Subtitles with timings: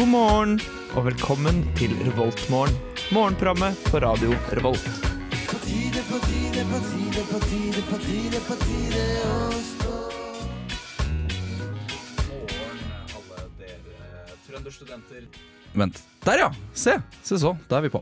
[0.00, 0.52] God morgen
[0.96, 2.72] og velkommen til Revoltmorgen.
[3.12, 4.86] Morgenprogrammet på radio Revolt.
[15.72, 16.02] Vent.
[16.24, 16.48] Der, ja!
[16.72, 17.52] Se, se så.
[17.68, 18.00] Da er vi på.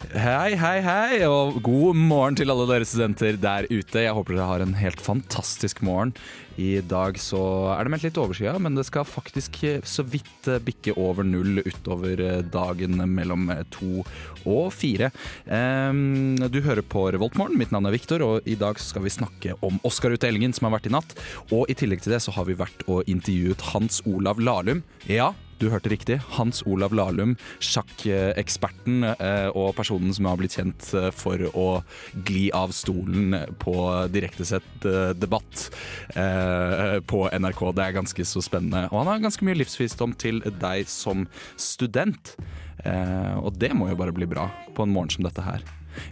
[0.00, 4.00] Hei, hei, hei, og god morgen til alle dere studenter der ute.
[4.00, 6.14] Jeg håper dere har en helt fantastisk morgen.
[6.56, 7.40] I dag så
[7.74, 11.60] er det meldt litt overskya, men det skal faktisk så vidt eh, bikke over null
[11.66, 14.00] utover eh, dagen mellom eh, to
[14.48, 15.12] og fire.
[15.44, 17.60] Em, Du hører på Revoltmorgen.
[17.60, 20.88] Mitt navn er Viktor, og i dag skal vi snakke om Oscar-utdelingen som har vært
[20.88, 21.12] i natt.
[21.52, 24.80] Og i tillegg til det så har vi vært og intervjuet Hans Olav Lahlum.
[25.12, 26.18] Ja, du hørte riktig.
[26.36, 31.68] Hans Olav Lahlum, sjakkeksperten eh, og personen som har blitt kjent eh, for å
[32.26, 33.74] gli av stolen på
[34.12, 35.66] direktesett eh, debatt
[36.16, 37.64] eh, på NRK.
[37.76, 38.86] Det er ganske så spennende.
[38.90, 41.26] Og han har ganske mye livsvisdom til deg som
[41.60, 42.34] student.
[42.84, 45.64] Eh, og det må jo bare bli bra på en morgen som dette her.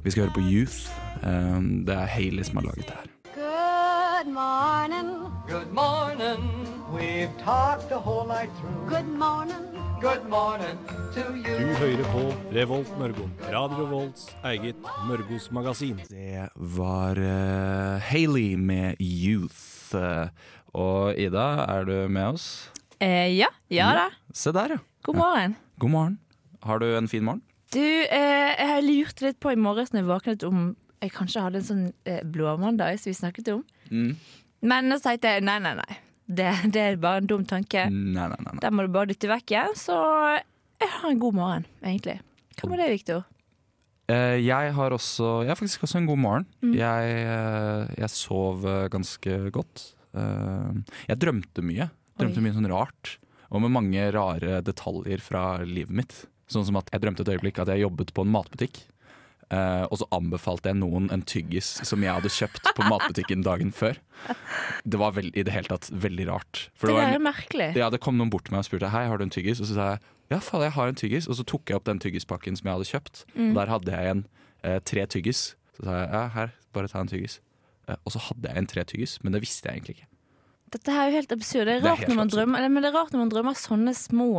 [0.05, 0.89] Vi skal høre på Youth.
[1.19, 3.15] Det er Hayley som har laget det her.
[3.39, 5.15] Good morning.
[5.49, 6.78] Good morning.
[6.93, 8.89] We've talked the whole night through.
[8.89, 9.65] Good morning.
[10.01, 10.79] Good morning
[11.15, 11.59] to you.
[11.59, 12.23] Du hører på
[12.55, 13.29] Revolt Mørgo.
[13.53, 14.77] Radio Volts eget
[15.09, 16.01] Mørgos magasin.
[16.09, 19.93] Det var uh, Hailey med Youth.
[19.97, 20.29] Eh,
[20.73, 22.71] og Ida, er du med oss?
[23.01, 24.09] Eh, ja, ja da.
[24.33, 24.81] Se der, ja.
[25.03, 25.57] God morgen.
[25.79, 26.19] God morgen.
[26.63, 27.43] Har du en fin morgen?
[27.75, 31.61] Du, eh, jeg lurte litt på i morges når jeg våknet om jeg kanskje hadde
[31.61, 33.65] en sånn eh, blåmandag som vi snakket om.
[33.93, 34.13] Mm.
[34.65, 36.05] Men så tenkte jeg nei, nei, nei.
[36.29, 37.87] Det, det er bare en dum tanke.
[37.89, 38.53] Nei, nei, nei.
[38.53, 38.61] nei.
[38.63, 39.77] Den må du bare dytte vekk igjen.
[39.81, 39.97] Så
[40.79, 42.19] jeg har en god morgen, egentlig.
[42.59, 43.25] Hva med det, Viktor?
[44.09, 46.49] Eh, jeg har også Jeg har faktisk også en god morgen.
[46.65, 46.75] Mm.
[46.79, 49.93] Jeg, eh, jeg sov eh, ganske godt.
[50.19, 51.85] Jeg drømte mye.
[52.19, 52.45] Drømte Oi.
[52.47, 53.19] mye sånn rart.
[53.53, 56.15] Og med mange rare detaljer fra livet mitt.
[56.51, 58.81] Sånn som at jeg drømte et øyeblikk at jeg jobbet på en matbutikk.
[59.49, 63.71] Eh, og så anbefalte jeg noen en tyggis som jeg hadde kjøpt på matbutikken dagen
[63.73, 63.97] før.
[64.85, 66.67] Det var veld, i det hele tatt veldig rart.
[66.77, 67.71] For Det der er merkelig.
[67.79, 69.63] Ja, det kom noen bort til meg og spurte Hei, har du en tyggis.
[69.65, 71.29] Og så sa jeg ja, faen, jeg har en tyggis.
[71.31, 73.25] Og så tok jeg opp den tyggispakken som jeg hadde kjøpt.
[73.33, 73.49] Mm.
[73.49, 74.23] Og der hadde jeg en
[74.69, 75.43] eh, tre tyggis.
[75.79, 77.39] Så sa jeg ja, her, bare ta en tyggis.
[77.89, 80.11] Eh, og så hadde jeg en tre tyggis, men det visste jeg egentlig ikke.
[80.75, 81.65] Dette er jo helt absurd.
[81.65, 83.33] Det er Det er rart, når, man drømmer, eller, men det er rart når man
[83.33, 84.31] drømmer sånne små,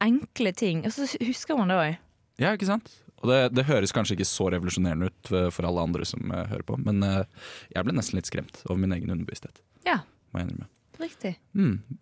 [0.00, 0.84] enkle ting.
[0.86, 1.96] Og så husker man det òg.
[2.40, 2.92] Ja, ikke sant?
[3.20, 6.64] Og det, det høres kanskje ikke så revolusjonerende ut for alle andre som eh, hører
[6.66, 9.60] på, men eh, jeg ble nesten litt skremt over min egen underbevissthet.
[9.84, 10.00] Ja.
[10.32, 10.70] Må jeg innrømme.
[11.00, 11.34] Riktig.
[11.56, 11.98] Mm.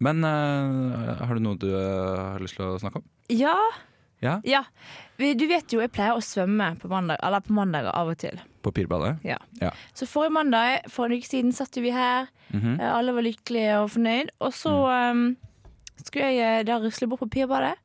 [0.00, 3.06] Men uh, har du noe du uh, har lyst til å snakke om?
[3.28, 3.56] Ja.
[4.24, 4.38] Ja?
[4.48, 4.62] ja.
[5.18, 8.40] Du vet jo jeg pleier å svømme på mandag, eller på mandag av og til.
[8.64, 9.20] På pirballet?
[9.26, 9.36] Ja.
[9.60, 9.74] Ja.
[9.96, 12.28] Så forrige mandag, for en uke siden, satt vi her.
[12.48, 12.80] Mm -hmm.
[12.90, 14.30] Alle var lykkelige og fornøyd.
[14.40, 14.72] Og så
[15.12, 15.36] um,
[16.04, 17.76] skulle jeg da rusle bort på pirbadet.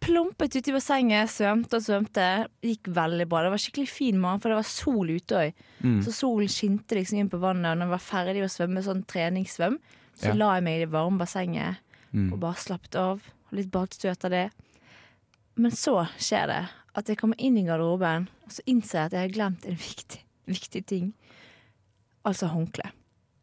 [0.00, 2.24] Plumpet uti bassenget, svømte og svømte.
[2.64, 3.42] Gikk veldig bra.
[3.44, 5.60] Det var skikkelig fin morgen, for det var sol ute òg.
[5.84, 5.98] Mm.
[6.02, 9.04] Så solen skinte liksom inn på vannet, og når jeg var ferdig å svømme sånn
[9.06, 9.76] treningssvøm,
[10.18, 10.34] så Ja.
[10.34, 11.76] la jeg meg i det varme bassenget
[12.12, 12.32] Mm.
[12.32, 13.20] og bare slappet av.
[13.52, 14.50] Litt badstue etter det.
[15.56, 19.12] Men så skjer det at jeg kommer inn i garderoben, og så innser jeg at
[19.12, 21.12] jeg har glemt en viktig, viktig ting.
[22.24, 22.90] Altså håndkle.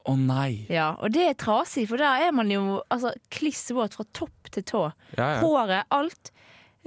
[0.07, 0.65] Å nei!
[0.71, 4.51] Ja, og det er trasig, for der er man jo altså, kliss våt fra topp
[4.55, 4.83] til tå.
[5.17, 5.41] Ja, ja.
[5.43, 6.31] Håret, alt.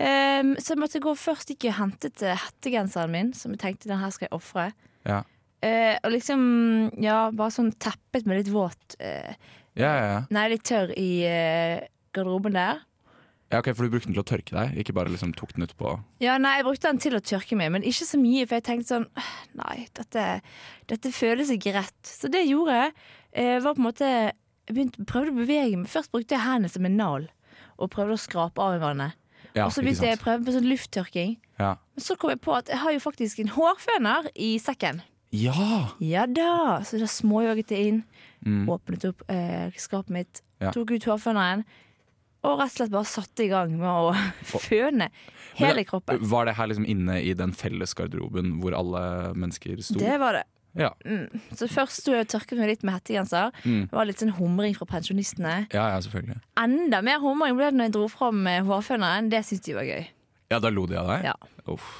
[0.00, 3.90] Um, så jeg måtte gå først ikke og hentet til hettegenseren min, som jeg tenkte
[3.90, 4.70] den her skal jeg ofre.
[5.04, 5.20] Ja.
[5.60, 6.42] Uh, og liksom,
[7.04, 9.34] ja, bare sånn teppet med litt våt uh,
[9.76, 10.20] Ja, ja, ja.
[10.32, 11.82] Nei, litt tørr i uh,
[12.16, 12.80] garderoben der.
[13.50, 15.64] Ja, ok, For du brukte den til å tørke deg, ikke bare liksom tok den
[15.66, 18.46] ut på Ja, nei, jeg brukte den til å tørke meg, men ikke så mye,
[18.46, 19.08] for jeg tenkte sånn
[19.58, 20.26] Nei, dette,
[20.86, 21.98] dette føles ikke rett.
[22.06, 22.92] Så det jeg gjorde,
[23.32, 24.06] eh, var på en måte
[24.68, 25.88] Jeg begynte, prøvde å bevege meg.
[25.90, 27.24] Først brukte jeg hendene som en nal,
[27.80, 29.16] og prøvde å skrape av i vannet.
[29.56, 31.32] Ja, og så begynte jeg å prøve på sånn lufttørking.
[31.58, 31.72] Ja.
[31.96, 35.02] Men så kom jeg på at jeg har jo faktisk en hårføner i sekken.
[35.34, 35.90] ja!
[35.98, 36.80] Ja da!
[36.86, 38.04] Så da småjogget jeg inn,
[38.46, 38.64] Mm.
[38.72, 40.70] åpnet opp eh, skapet mitt, Ja.
[40.70, 41.64] tok ut hårføneren,
[42.46, 44.14] og rett og slett bare satte i gang med å
[44.68, 45.10] føne
[45.58, 46.22] hele kroppen.
[46.30, 49.02] Var det her liksom inne i den felles garderoben hvor alle
[49.36, 49.98] mennesker sto?
[50.00, 50.46] Det var det.
[50.78, 50.92] Ja.
[51.02, 51.26] Mm.
[51.58, 53.50] Så først sto jeg og tørket meg litt med hettegenser.
[53.66, 53.88] Mm.
[53.90, 55.56] Det var litt sånn humring fra pensjonistene.
[55.74, 56.38] ja, ja, selvfølgelig.
[56.62, 59.32] Enda mer humring ble det når jeg dro fram eh, hårføneren.
[59.34, 60.06] Det syntes de var gøy.
[60.54, 61.26] Ja, da lo de av deg?
[61.32, 61.34] Ja.
[61.74, 61.90] Uff.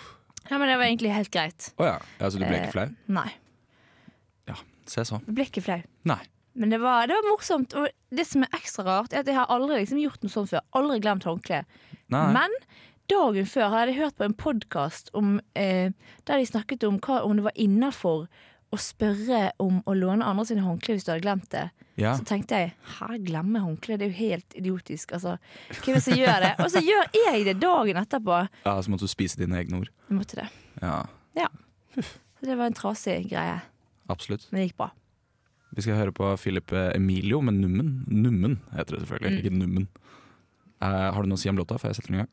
[0.49, 1.73] Ja, Men det var egentlig helt greit.
[1.79, 1.97] Å ja.
[2.23, 2.31] ja.
[2.31, 2.87] Så du ble Eh, ikke flau?
[3.19, 3.29] Nei.
[4.51, 4.57] Ja,
[4.91, 5.19] se så.
[5.27, 5.83] Du ble ikke flau.
[6.11, 6.23] Nei.
[6.55, 7.75] Men det var, det var morsomt.
[7.79, 10.51] Og det som er ekstra rart, er at jeg har aldri liksom gjort noe sånt
[10.51, 10.65] før.
[10.77, 11.67] Aldri glemt håndkleet.
[12.11, 12.55] Men
[13.11, 15.11] dagen før hadde jeg hørt på en podkast
[15.59, 15.91] eh,
[16.27, 18.27] der de snakket om hva, om det var innafor
[18.71, 21.65] å spørre om å låne andre sine håndklær hvis du hadde glemt det.
[21.99, 22.13] Ja.
[22.19, 25.15] Så tenkte jeg her glemme håndkle, det er jo helt idiotisk.
[25.19, 25.37] Altså,
[25.83, 26.53] hvem er det som gjør det?
[26.63, 28.39] Og så gjør jeg det dagen etterpå.
[28.65, 29.91] ja, så måtte du spise dine egne ord.
[30.09, 30.47] Jeg måtte det.
[30.83, 31.49] Ja,
[32.41, 33.59] Så det var en trasig greie,
[34.09, 34.47] absolutt.
[34.51, 34.87] men det gikk bra.
[35.77, 38.05] Vi skal høre på Philip Emilio med Nummen.
[38.11, 39.39] Nummen heter det selvfølgelig, Mm.
[39.45, 39.89] ikke Nummen.
[40.83, 42.33] Uh, har du noe å si om låta før jeg setter den i gang?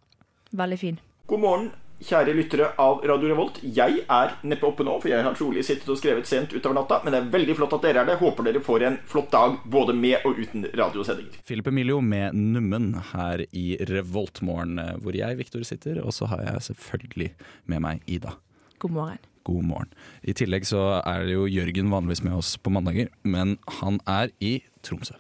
[0.56, 1.00] Veldig fin.
[1.28, 1.66] God morgen,
[2.00, 3.60] kjære lyttere av Radio Revolt.
[3.62, 7.02] Jeg er neppe oppe nå, for jeg har trolig sittet og skrevet sent utover natta.
[7.04, 8.16] Men det er veldig flott at dere er det.
[8.22, 11.42] Håper dere får en flott dag både med og uten radiosendinger.
[11.46, 16.00] Philip Emilio med Nummen her i Revoltmorgen, eh, hvor jeg, Viktor, sitter.
[16.06, 17.32] Og så har jeg selvfølgelig
[17.66, 18.38] med meg Ida.
[18.80, 19.20] God morgen.
[19.48, 19.92] God morgen.
[20.28, 24.34] I tillegg så er det jo Jørgen vanligvis med oss på mandager, men han er
[24.44, 25.16] i Tromsø.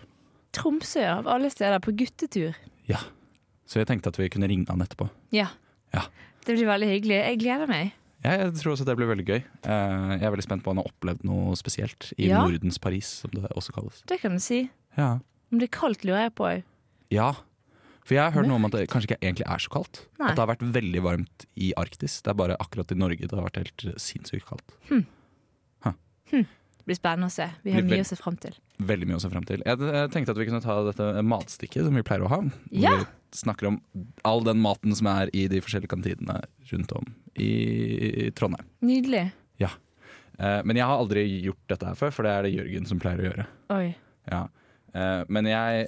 [0.57, 2.55] Tromsø av alle steder, på guttetur.
[2.89, 2.99] Ja.
[3.67, 5.09] Så jeg tenkte at vi kunne ringe han etterpå.
[5.35, 5.49] Ja.
[5.95, 6.05] Ja.
[6.47, 7.17] Det blir veldig hyggelig.
[7.23, 7.93] Jeg gleder meg.
[8.25, 9.41] Ja, jeg tror også det blir veldig gøy.
[9.67, 12.41] Eh, Jeg er veldig spent på om han har opplevd noe spesielt i Ja.
[12.47, 14.01] Nordens Paris, som det også kalles.
[14.09, 14.69] Det kan du si.
[14.97, 15.19] Ja.
[15.51, 16.63] Om det er kaldt, lurer jeg på òg.
[17.11, 17.33] ja.
[18.07, 19.99] For jeg har hørt noe om at det kanskje ikke egentlig er så kaldt.
[20.21, 20.29] Nei.
[20.29, 22.21] At det har vært veldig varmt i Arktis.
[22.23, 24.77] Det er bare akkurat i Norge det har vært helt sinnssykt kaldt.
[26.27, 27.45] Det blir spennende å se.
[27.65, 28.53] Vi har mye å se fram til.
[28.87, 29.59] Veldig mye å se frem til.
[29.67, 32.37] Jeg, jeg tenkte at vi kunne ta dette matstikket som vi pleier å ha.
[32.47, 32.93] Hvor Ja.
[33.01, 33.81] Vi snakker om
[34.23, 36.37] all den maten som er i de forskjellige kantinene
[36.71, 37.09] rundt om
[37.43, 38.69] i Trondheim.
[38.87, 39.25] Nydelig.
[39.59, 39.73] Ja.
[40.39, 43.19] Men jeg har aldri gjort dette her før, for det er det Jørgen som pleier
[43.19, 43.47] å gjøre.
[43.75, 43.87] Oi.
[44.31, 44.45] Ja.
[44.95, 45.87] Eh, Men jeg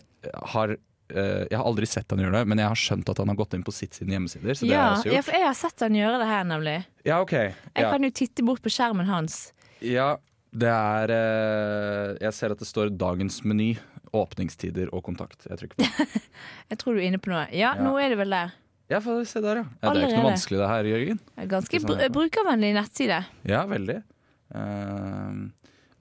[0.56, 3.27] har eh, Jeg har aldri sett han gjøre det, men jeg har skjønt at han
[3.31, 4.53] har gått inn på sitt sine hjemmesider.
[4.53, 5.25] Så det har jeg også ja, gjort.
[5.25, 6.75] for jeg har sett han gjøre det her, nemlig.
[7.06, 7.31] Ja, ok.
[7.33, 7.89] Jeg Ja.
[7.91, 9.53] kan jo titte bort på skjermen hans.
[9.81, 10.17] ja,
[10.53, 13.77] det er eh, Jeg ser at det står 'Dagens meny',
[14.13, 15.45] åpningstider og kontakt.
[15.50, 15.85] Jeg trykker på.
[16.71, 17.45] Jeg tror du er inne på noe.
[17.53, 17.83] Ja, Ja.
[17.83, 18.51] nå er det vel der.
[18.89, 19.65] Ja, få se der, ja.
[19.83, 19.89] ja.
[19.94, 21.19] Det er ikke noe vanskelig det her, Jørgen.
[21.47, 22.09] Ganske sant, br ja.
[22.09, 23.19] brukervennlig nettside.
[23.45, 24.01] Ja, veldig.
[24.50, 25.50] Uh,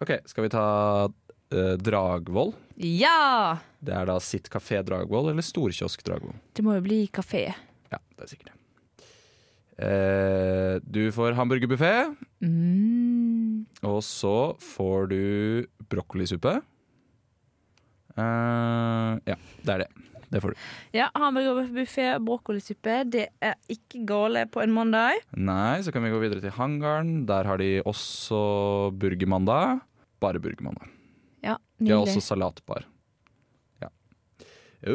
[0.00, 0.64] OK, skal vi ta
[1.52, 2.52] eh, Dragvoll?
[2.78, 3.58] Ja!
[3.80, 6.36] Det er da Sitt kafé Dragvoll eller Storkiosk Dragvoll?
[6.54, 7.46] Det må jo bli kafé.
[7.92, 8.54] Ja, det er sikkert det.
[9.78, 11.92] Eh, du får hamburgerbuffé,
[12.42, 13.66] Mm.
[13.86, 16.56] og så får du brokkolisuppe.
[18.18, 19.88] Eh, ja, det er det.
[20.28, 20.56] Det får du.
[20.92, 22.98] Ja, hamburgerbuffé, brokkolisuppe.
[23.08, 25.22] Det er ikke gale på en mandag.
[25.32, 27.22] Nei, så kan vi gå videre til hangaren.
[27.30, 29.80] Der har de også burgermandag.
[30.20, 30.90] Bare burgermandag.
[31.78, 32.86] De har også salatbar.
[33.82, 33.90] Ja.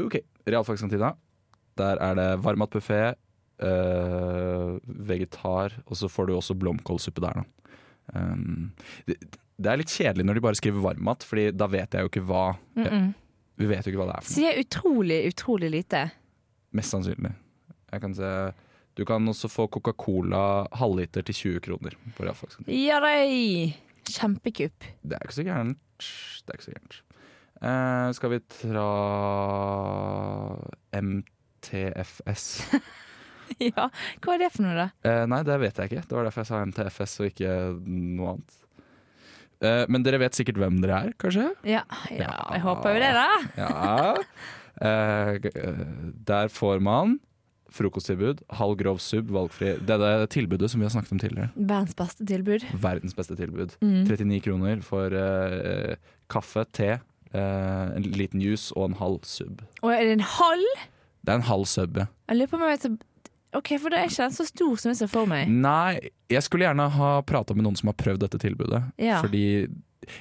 [0.03, 0.19] OK.
[0.47, 1.13] Realfagskantina.
[1.79, 3.01] Der er det varmmatbuffé,
[3.63, 7.43] øh, vegetar, og så får du også blomkålsuppe der, da.
[8.13, 8.73] Um,
[9.07, 9.15] det,
[9.55, 12.25] det er litt kjedelig når de bare skriver varmmat, Fordi da vet jeg jo ikke
[12.27, 13.13] hva Mm -mm.
[13.55, 14.33] Vi vet jo ikke hva det er for.
[14.33, 16.11] Sier utrolig, utrolig lite.
[16.71, 17.33] Mest sannsynlig.
[17.91, 18.53] Jeg kan se
[18.97, 22.77] Du kan også få Coca-Cola halvliter til 20 kroner på realfagskantina.
[22.77, 22.99] Ja!
[24.03, 24.83] Kjempekupp.
[25.03, 25.77] Det er ikke så gærent.
[26.43, 26.97] Det er ikke så gærent.
[27.63, 28.87] Uh, skal vi tra
[30.99, 32.47] MTFS?
[33.69, 34.89] ja, hva er det for noe, da?
[35.05, 36.03] Uh, nei, det vet jeg ikke.
[36.09, 37.53] Det var derfor jeg sa MTFS og ikke
[37.87, 38.59] noe annet.
[39.63, 41.47] Uh, men dere vet sikkert hvem dere er, kanskje?
[41.63, 43.29] Ja, ja jeg håper jo det, da.
[43.61, 43.71] Ja.
[44.81, 45.37] Eh,
[46.27, 47.19] der får man
[47.73, 49.73] frokosttilbud, halv grov sub, valgfri.
[49.81, 51.49] Det er det tilbudet som vi har snakket om tidligere.
[51.55, 52.65] Verdens beste tilbud.
[52.83, 53.77] Verdens beste tilbud.
[53.81, 54.03] Mm.
[54.09, 55.95] 39 kroner for uh,
[56.33, 56.91] kaffe, te,
[57.33, 59.63] uh, en liten juice og en halv sub.
[59.81, 60.85] Og er det en halv?
[61.23, 62.09] Det er en halv sub, ja.
[62.29, 63.09] Jeg lurer på om jeg vet
[63.53, 65.49] OK, for det er ikke den så stor som jeg ser for meg.
[65.49, 68.81] Nei, jeg skulle gjerne ha prata med noen som har prøvd dette tilbudet.
[69.01, 69.19] Ja.
[69.21, 69.67] Fordi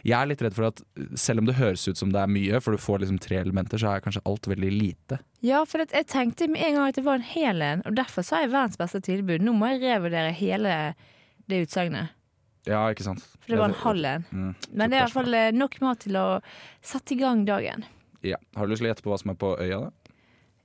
[0.02, 0.82] jeg er litt redd for at
[1.18, 3.80] selv om det høres ut som det er mye, for du får liksom tre elementer,
[3.80, 5.18] så er kanskje alt veldig lite.
[5.42, 7.96] Ja, for at jeg tenkte med en gang at det var en hel en, og
[7.98, 9.42] derfor sa jeg verdens beste tilbud.
[9.42, 10.76] Nå må jeg revurdere hele
[11.50, 12.12] det utsagnet.
[12.68, 13.24] Ja, ikke sant?
[13.42, 14.24] For det var en halv en.
[14.30, 16.26] Mm, Men det er i hvert fall eh, nok mat til å
[16.78, 17.82] sette i gang dagen.
[18.22, 18.38] Ja.
[18.54, 19.80] Har du lyst til å gjette på hva som er på øya?
[19.88, 19.90] da?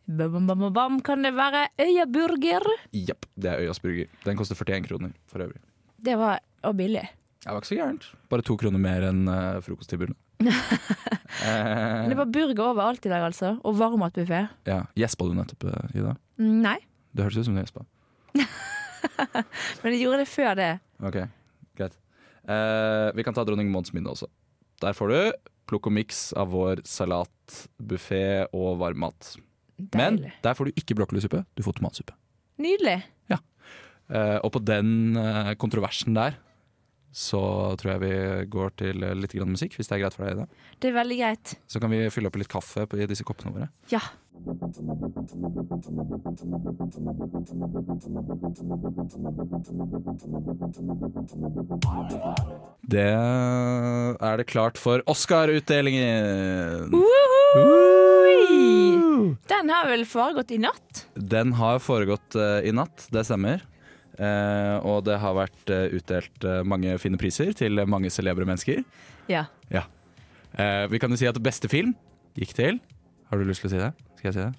[0.07, 0.99] Bam, bam, bam, bam, bam.
[1.03, 2.63] Kan det være Øyaburger?
[2.95, 4.07] Jepp, det er Øyas burger.
[4.23, 5.59] Den koster 41 kroner for øvrig.
[5.97, 7.03] Det var og billig.
[7.43, 8.07] Det var ikke så gærent.
[8.31, 10.15] Bare to kroner mer enn uh, frokosttilbudet.
[11.37, 13.55] Men det eh, var burger overalt i dag, altså.
[13.65, 14.43] Og varmmatbuffé.
[14.69, 14.81] ja.
[14.97, 16.15] Gjespa du nettopp, eh, Ida?
[16.41, 16.77] Mm, Nei,
[17.13, 17.85] Det hørtes ut som du gjespa.
[19.81, 20.69] men jeg gjorde det før det.
[21.01, 21.17] Ok,
[21.77, 21.97] greit.
[22.45, 24.29] Eh, vi kan ta Dronning Mauds minne også.
[24.83, 25.19] Der får du
[25.69, 29.35] plukk og miks av vår salatbuffé og varmmat.
[29.97, 32.17] Men der får du ikke brokkolisuppe, du får tomatsuppe.
[32.61, 33.01] Nydelig.
[34.07, 36.37] Eh, og på den eh, kontroversen der
[37.11, 37.41] så
[37.79, 38.13] tror jeg vi
[38.53, 40.37] går til eh, litt grann musikk, hvis det er greit for deg.
[40.37, 40.71] Ida.
[40.77, 41.57] Det er veldig greit.
[41.67, 43.69] Så kan vi fylle opp litt kaffe i disse koppene våre.
[43.93, 44.03] Ja.
[52.87, 53.07] Det
[54.27, 56.93] er det klart for Oscar-utdelingen.
[59.47, 61.07] Den har vel foregått i natt?
[61.15, 63.65] Den har foregått eh, i natt, det stemmer.
[64.17, 68.81] Eh, og det har vært eh, utdelt eh, mange fine priser til mange celebre mennesker.
[69.29, 69.45] Ja.
[69.73, 69.85] Ja.
[70.57, 71.93] Eh, vi kan jo si at beste film
[72.37, 72.79] gikk til
[73.29, 73.91] Har du lyst til å si det?
[74.17, 74.53] Skal jeg si det?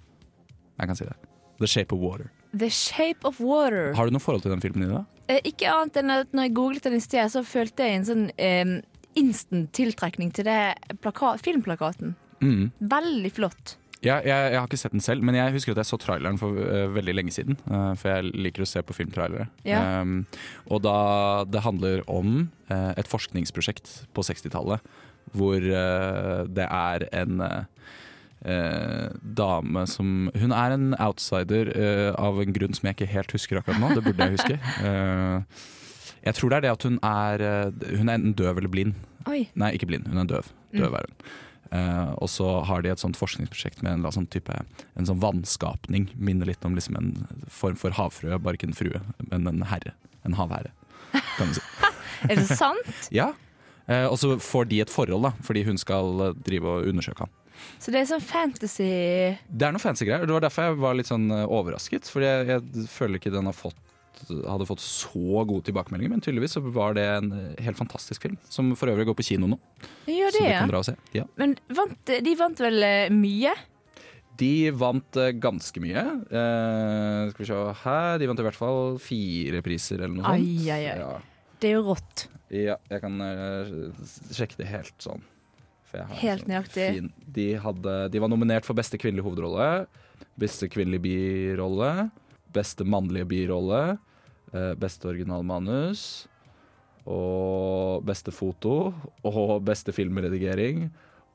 [0.79, 1.17] Jeg kan si det.
[1.59, 2.31] The Shape of Water.
[2.55, 3.93] The Shape of Water.
[3.99, 4.87] Har du noe forhold til den filmen?
[4.87, 5.03] Ida?
[5.29, 8.09] Eh, ikke annet enn at når jeg googlet den i sted, så følte jeg en
[8.09, 8.77] sånn eh,
[9.19, 10.61] instant tiltrekning til det
[11.03, 12.15] plaka filmplakaten.
[12.45, 12.71] Mm.
[12.93, 13.75] Veldig flott.
[14.05, 16.39] Ja, jeg, jeg har ikke sett den selv, men jeg husker at jeg så traileren
[16.39, 17.59] for uh, veldig lenge siden.
[17.67, 19.49] Uh, for jeg liker å se på filmtrailere.
[19.67, 19.81] Ja.
[20.03, 20.21] Um,
[20.71, 20.99] og da
[21.51, 24.97] det handler om uh, et forskningsprosjekt på 60-tallet
[25.37, 27.43] hvor det er en
[29.37, 31.69] dame som Hun er en outsider
[32.17, 33.91] av en grunn som jeg ikke helt husker akkurat nå.
[33.99, 34.57] Det burde jeg huske.
[34.89, 35.59] Eh,
[36.23, 37.45] jeg tror det er det at hun er
[37.99, 38.97] Hun er enten døv eller blind.
[39.29, 39.43] Oi.
[39.53, 40.49] Nei, ikke blind, hun er døv.
[40.73, 41.29] Døv er hun.
[41.71, 44.55] Eh, og så har de et sånt forskningsprosjekt med en, sånn type,
[44.97, 46.09] en sånn vannskapning.
[46.17, 47.13] Minner litt om liksom en
[47.53, 49.95] form for havfrue, bare ikke en frue, men en herre.
[50.27, 50.73] En havherre,
[51.37, 51.67] kan du si.
[52.29, 52.95] Er det sant?
[53.15, 53.33] Ja.
[53.89, 57.25] Uh, og så får de et forhold, da, fordi hun skal eh, drive og undersøke
[57.25, 57.31] han.
[57.81, 58.85] Så det er sånn fantasy
[59.49, 60.27] Det er noe fancy greier.
[60.29, 62.07] Det var derfor jeg var litt sånn overrasket.
[62.07, 63.79] Fordi jeg, jeg føler ikke den har fått,
[64.27, 68.37] hadde fått så gode tilbakemeldinger, men tydeligvis så var det en eh, helt fantastisk film.
[68.53, 69.59] Som for øvrig går på kino nå,
[70.05, 70.95] så det, du kan dra og se.
[71.17, 71.27] Ja.
[71.41, 73.55] Men vant, de vant vel eh, mye?
[74.39, 76.05] De vant eh, ganske mye.
[76.29, 80.69] Eh, skal vi se her De vant i hvert fall fire priser eller noe sånt.
[80.69, 80.83] Ai, ai.
[81.01, 81.11] Ja.
[81.59, 82.29] Det er jo rått.
[82.55, 83.19] Ja, jeg kan
[84.33, 85.25] sjekke det helt sånn.
[85.93, 86.87] Helt sånn nøyaktig.
[87.35, 89.87] De, hadde, de var nominert for beste kvinnelige hovedrolle,
[90.41, 92.09] beste kvinnelige birolle,
[92.55, 93.83] beste mannlige birolle,
[94.81, 96.27] beste originalmanus,
[97.09, 98.93] og beste foto,
[99.27, 100.89] og beste filmredigering,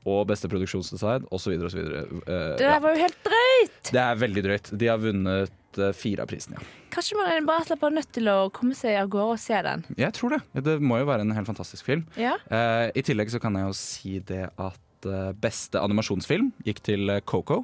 [0.04, 1.54] og beste produksjonsdesign, osv.
[1.64, 1.80] osv.
[1.80, 3.90] Uh, Det der var jo helt drøyt!
[3.94, 4.70] det er veldig drøyt.
[4.78, 6.66] De har vunnet eh, fire av prisene, ja.
[6.94, 9.80] Kanskje man bare slipper nødt til å komme seg av gårde og se den.
[9.98, 10.40] Jeg tror det.
[10.68, 12.04] Det må jo være en helt fantastisk film.
[12.20, 16.84] Ja, Uh, I tillegg så kan jeg jo si det at eh, beste animasjonsfilm gikk
[16.86, 17.62] til eh, Coco.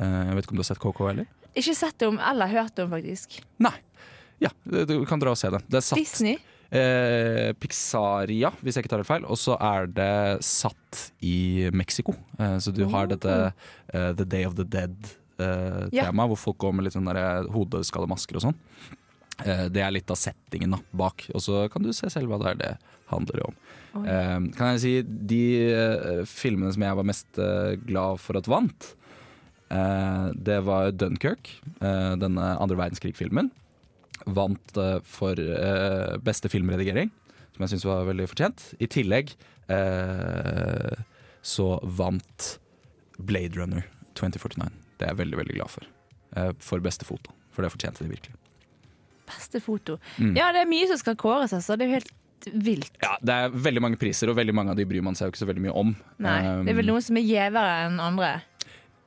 [0.00, 1.28] Eh, jeg vet ikke om du har sett Coco heller?
[1.54, 3.38] Ikke sett om eller hørt om, faktisk.
[3.62, 3.76] Nei.
[4.40, 5.62] Ja, du kan dra og se den.
[5.68, 6.38] Det er satt Disney.
[6.72, 9.24] eh, Pixaria, hvis jeg ikke tar helt feil.
[9.28, 12.14] Og så er det satt i Mexico.
[12.38, 13.34] Eh, så du har dette
[13.92, 16.10] eh, The Day of the Dead-temaet, Ja.
[16.12, 18.56] hvor folk går med litt sånn der hodeskallemasker og sånn.
[19.44, 21.26] Eh, det er litt av settingen da, bak.
[21.34, 22.72] Og så kan du se selv hva det er det
[23.10, 23.54] handler om.
[24.06, 25.42] Eh, kan jeg si de
[25.74, 28.92] eh, filmene som jeg var mest eh, glad for at vant,
[29.70, 33.50] eh, det var Dunkerque, eh, denne andre verdenskrig-filmen.
[34.26, 37.10] Vant eh, for eh, beste filmredigering,
[37.54, 38.66] som jeg syns var veldig fortjent.
[38.82, 39.32] I tillegg
[39.72, 41.00] eh,
[41.40, 42.52] så vant
[43.18, 43.86] Blade Runner
[44.18, 44.70] 2049.
[45.00, 45.88] Det er jeg veldig, veldig glad for.
[46.62, 48.36] For beste foto, for det fortjente de virkelig.
[49.30, 49.96] Beste foto.
[50.18, 50.34] Mm.
[50.38, 51.74] Ja, det er mye som skal kåres, altså.
[51.78, 52.12] Det er jo helt
[52.64, 52.92] vilt.
[53.02, 55.34] Ja, Det er veldig mange priser, og veldig mange av de bryr man seg jo
[55.34, 55.92] ikke så veldig mye om.
[56.22, 58.30] Nei, det er vel Um, noen som er gjevere enn andre.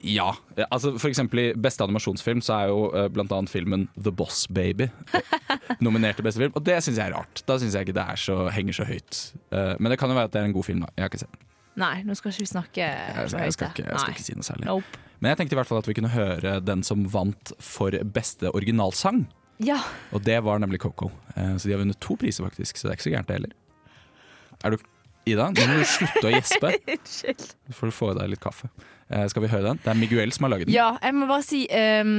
[0.04, 0.34] Ja.
[0.68, 4.46] altså For eksempel i beste animasjonsfilm så er jo uh, blant annet filmen The Boss
[4.52, 4.90] Baby
[5.86, 7.44] nominert til beste film, og det syns jeg er rart.
[7.48, 9.22] Da syns jeg ikke det er så, henger så høyt.
[9.54, 10.92] Uh, men det kan jo være at det er en god film, da.
[10.98, 11.50] Jeg har ikke sett den.
[11.84, 14.46] Nei, nå skal ikke vi snakke Jeg, jeg, skal, ikke, jeg skal ikke si noe
[14.46, 14.68] særlig.
[14.70, 15.00] Nope.
[15.24, 18.52] Men jeg tenkte i hvert fall at vi kunne høre den som vant for beste
[18.54, 19.24] originalsang.
[19.64, 19.80] Ja.
[20.12, 21.10] Og det var nemlig Coco.
[21.38, 22.78] Uh, så de har vunnet to priser, faktisk.
[22.78, 23.56] Så det er ikke så gærent, det heller.
[24.64, 24.84] Er du
[25.24, 26.74] Ida, nå må du slutte å gjespe.
[26.98, 27.46] Unnskyld.
[27.48, 28.68] Så får du få i deg litt kaffe.
[29.10, 29.82] Eh, skal vi høre den?
[29.84, 30.76] Det er Miguel som har laget den.
[30.76, 32.16] Ja, jeg må bare si um,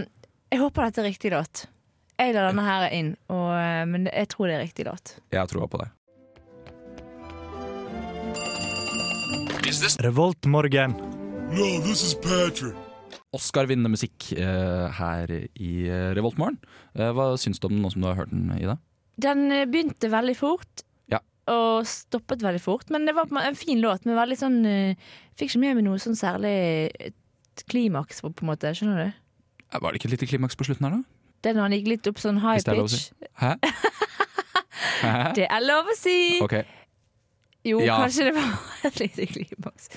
[0.52, 1.66] Jeg håper dette er riktig låt.
[2.14, 5.16] Jeg la denne her inn, og, eh, men jeg tror det er riktig låt.
[5.34, 5.90] Jeg har troa på det.
[10.04, 10.94] Revoltmorgen.
[13.34, 16.60] Oscar-vinnende musikk eh, her i eh, Revoltmorgen.
[16.94, 18.78] Eh, hva syns du om den nå som du har hørt den, Ida?
[19.20, 20.84] Den eh, begynte veldig fort.
[21.52, 22.88] Og stoppet veldig fort.
[22.90, 24.06] Men det var en fin låt.
[24.08, 24.94] Men veldig sånn eh,
[25.36, 26.54] Fikk ikke med meg noe sånn særlig
[27.68, 28.70] klimaks, på på en måte.
[28.74, 29.18] Skjønner du?
[29.72, 31.52] Eh, Var det ikke et lite klimaks på slutten her, da?
[31.52, 32.94] Når han gikk litt opp sånn high pitch.
[33.10, 33.28] si.
[33.42, 33.50] Hæ?
[35.04, 35.32] Hæ?
[35.36, 36.16] Det er lov å si!
[36.44, 36.64] Okay.
[37.64, 37.98] Jo, Ja.
[38.00, 38.54] kanskje det var
[38.88, 39.90] et lite klimaks.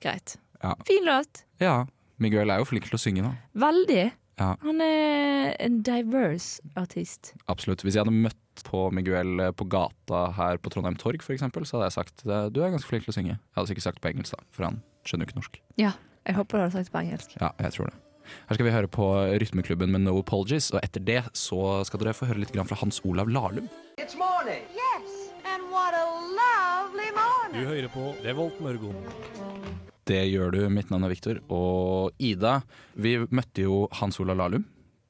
[0.00, 0.36] Greit.
[0.62, 0.74] Ja.
[0.88, 1.42] Fin låt.
[1.60, 1.84] Ja.
[2.18, 3.34] Miguel er jo flink til å synge, da.
[3.66, 4.06] Veldig.
[4.40, 4.54] Ja.
[4.62, 7.34] Han er en diverse artist.
[7.48, 7.84] Absolutt.
[7.84, 11.78] Hvis jeg hadde møtt på Miguel eh, på gata her på Trondheim Torg, eksempel, så
[11.78, 13.36] hadde jeg sagt du er ganske flink til å synge.
[13.36, 15.62] Jeg hadde sikkert sagt det på engelsk, da, for han skjønner jo ikke norsk.
[15.80, 15.94] Ja,
[16.26, 17.38] jeg håper du hadde sagt det på engelsk.
[17.40, 18.00] Ja, jeg tror det.
[18.48, 19.06] Her skal vi høre på
[19.42, 23.00] Rytmeklubben med No Apologies, og etter det så skal dere få høre litt fra Hans
[23.06, 23.68] Olav Lahlum.
[24.02, 24.64] It's morning.
[24.74, 26.04] Yes, and what a
[26.40, 27.62] lovely morning.
[27.62, 28.98] Du hører på Revolt Mørgon.
[30.06, 30.60] Det gjør du.
[30.70, 31.40] Mitt navn er Viktor.
[31.50, 32.60] Og Ida,
[32.94, 34.66] vi møtte jo Hans Olav Lahlum.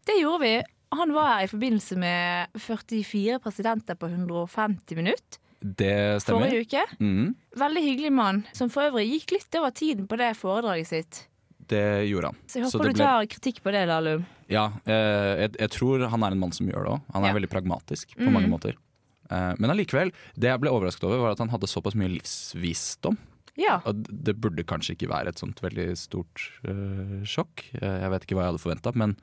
[0.06, 0.54] Det gjorde vi.
[0.94, 6.46] Han var her i forbindelse med 44 presidenter på 150 minutter Det stemmer.
[6.46, 6.84] forrige uke.
[7.00, 7.34] Mm.
[7.58, 11.26] Veldig hyggelig mann, som for øvrig gikk litt over tiden på det foredraget sitt.
[11.66, 12.36] det gjorde han.
[12.46, 14.24] Så jeg Så håper det du ble- tar kritikk på det, Lahlum.
[14.48, 17.00] Ja, eh, jeg, jeg tror han er en mann som gjør det òg.
[17.12, 17.34] Han er Ja.
[17.34, 18.32] veldig pragmatisk på mm.
[18.32, 18.76] mange måter.
[19.28, 23.18] Eh, men allikevel, det jeg ble overrasket over, var at han hadde såpass mye livsvisdom.
[23.56, 23.80] Ja.
[23.84, 27.64] Og det burde kanskje ikke være et sånt veldig stort eh, sjokk.
[27.80, 29.16] Jeg vet ikke hva jeg hadde forventa, men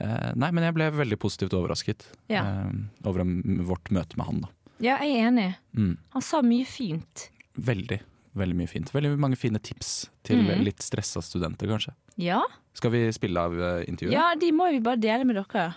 [0.00, 2.42] Nei, men jeg ble veldig positivt overrasket Ja.
[2.66, 3.24] eh, over
[3.68, 4.40] vårt møte med han.
[4.44, 4.48] da.
[4.84, 5.46] ja, jeg er enig.
[5.76, 5.96] Mm.
[6.16, 7.30] Han sa mye fint.
[7.56, 8.00] Veldig,
[8.36, 8.92] veldig mye fint.
[8.92, 10.62] Veldig mange fine tips til mm.
[10.66, 11.94] litt stressa studenter, kanskje.
[12.20, 12.42] Ja.
[12.76, 14.12] Skal vi spille av eh, intervjuet?
[14.18, 15.70] ja, de må vi bare dele med dere.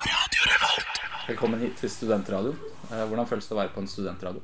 [1.29, 2.57] Velkommen hit til Studentradioen.
[2.89, 4.41] Eh, hvordan føles det å være på en studentradio?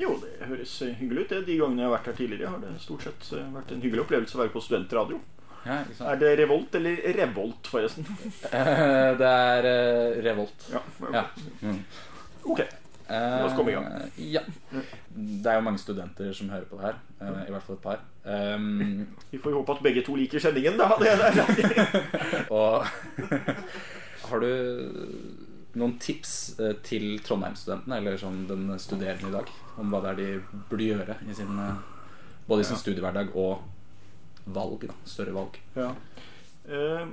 [0.00, 1.28] Jo, det høres eh, hyggelig ut.
[1.34, 1.40] det.
[1.46, 4.02] De gangene jeg har vært her tidligere, har det stort sett eh, vært en hyggelig
[4.06, 5.20] opplevelse å være på studentradio.
[5.64, 5.80] Ja?
[6.10, 8.06] Er det Revolt eller Revolt, forresten?
[8.50, 10.66] Eh, det er uh, Revolt.
[10.72, 10.82] Ja.
[11.12, 11.22] Ja.
[11.62, 11.78] Mm.
[12.44, 12.60] Ok.
[13.08, 13.88] La oss komme i gang.
[14.16, 14.40] Ja.
[15.12, 17.00] Det er jo mange studenter som hører på det her.
[17.20, 18.04] Uh, I hvert fall et par.
[18.24, 20.92] Um, Vi får håpe at begge to liker sendingen, da.
[22.58, 22.86] Og
[24.28, 24.50] har du
[25.74, 26.54] noen tips
[26.86, 31.16] til Trondheim-studentene, eller sånn den studerende i dag, om hva det er de burde gjøre
[31.28, 31.60] i sin,
[32.46, 33.64] både i sin studiehverdag og
[34.46, 34.86] valg?
[34.88, 35.60] Da, større valg.
[35.76, 35.94] ja.
[36.68, 37.06] Eh,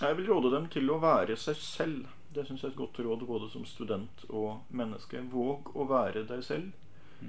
[0.00, 2.06] Jeg vil råde dem til å være seg selv.
[2.32, 5.20] Det syns jeg er et godt råd både som student og menneske.
[5.30, 6.72] Våg å være deg selv.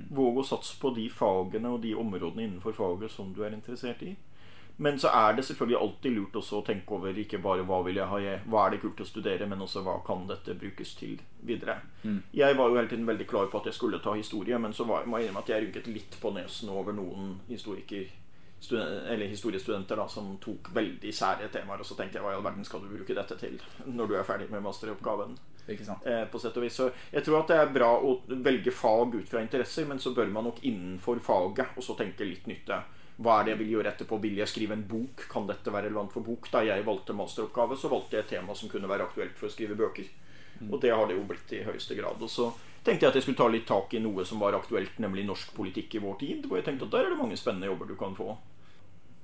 [0.10, 4.02] Våg å satse på de fagene og de områdene innenfor faget som du er interessert
[4.02, 4.16] i.
[4.78, 8.00] Men så er det selvfølgelig alltid lurt også å tenke over ikke bare hva vil
[8.00, 8.18] jeg ha,
[8.50, 11.76] hva er det kult å studere, men også hva kan dette brukes til videre.
[12.34, 14.88] Jeg var jo hele tiden veldig klar på at jeg skulle ta historie, men så
[14.90, 18.08] var, må jeg innrømme at jeg rynket litt på nesen over noen historiker
[18.72, 21.82] eller historiestudenter da, som tok veldig sære temaer.
[21.84, 24.16] Og så tenkte jeg hva i all verden skal du bruke dette til når du
[24.18, 25.36] er ferdig med masteroppgaven?
[26.06, 26.76] Eh, på sett og vis.
[26.76, 30.14] Så jeg tror at det er bra å velge fag ut fra interesser, men så
[30.16, 32.82] bør man nok innenfor faget og så tenke litt nytte.
[33.24, 34.18] Hva er det jeg vil gjøre etterpå?
[34.24, 35.28] Vil jeg skrive en bok?
[35.30, 36.50] Kan dette være relevant for bok?
[36.52, 39.54] Da jeg valgte masteroppgave, så valgte jeg et tema som kunne være aktuelt for å
[39.54, 40.10] skrive bøker.
[40.70, 42.22] Og det har det jo blitt i høyeste grad.
[42.22, 42.50] Og så
[42.84, 45.54] tenkte jeg at jeg skulle ta litt tak i noe som var aktuelt, nemlig norsk
[45.56, 46.48] politikk i vår tid.
[46.48, 48.34] Hvor jeg tenkte at der er det mange spennende jobber du kan få.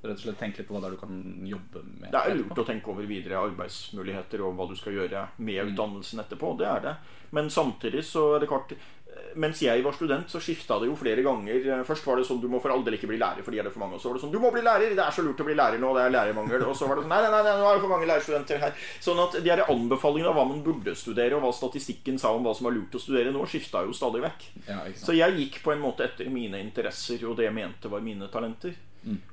[0.02, 1.18] Rett og slett tenke litt på hva det er du kan
[1.50, 2.12] jobbe med.
[2.14, 6.22] Det er lurt å tenke over videre arbeidsmuligheter og hva du skal gjøre med utdannelsen
[6.24, 6.54] etterpå.
[6.62, 6.96] Det er det.
[7.36, 8.88] Men samtidig så er det klart eh,
[9.36, 11.60] Mens jeg var student, så skifta det jo flere ganger.
[11.76, 13.68] Eh, Først var det sånn du må for all del ikke bli lærer fordi er
[13.68, 14.00] det for mange.
[14.00, 15.58] Og så var det sånn du må bli lærer, det er så lurt å bli
[15.60, 16.64] lærer nå, det er lærermangel.
[16.72, 18.82] Og så var det sånn nei, nei, nei nå er det for mange lærerstudenter her.
[19.04, 22.48] Sånn at de her anbefalingene av hva man burde studere, og hva statistikken sa om
[22.48, 24.48] hva som var lurt å studere nå, skifta jo stadig vekk.
[24.72, 24.80] Ja.
[24.96, 28.32] Så jeg gikk på en måte etter mine interesser og det jeg mente var mine
[28.32, 28.74] talenter.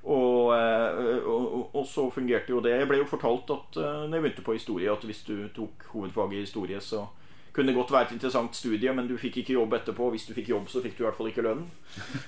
[0.02, 2.76] Og, eh, og, og, og så fungerte jo det.
[2.79, 5.88] Jeg ble jo fortalt at eh, når jeg begynte på historie, at hvis du tok
[5.92, 7.07] hovedfaget i historie, så
[7.57, 10.11] kunne det godt være et interessant studie, men du fikk ikke jobb etterpå.
[10.12, 11.64] Hvis du fikk jobb, så fikk du i hvert fall ikke lønn.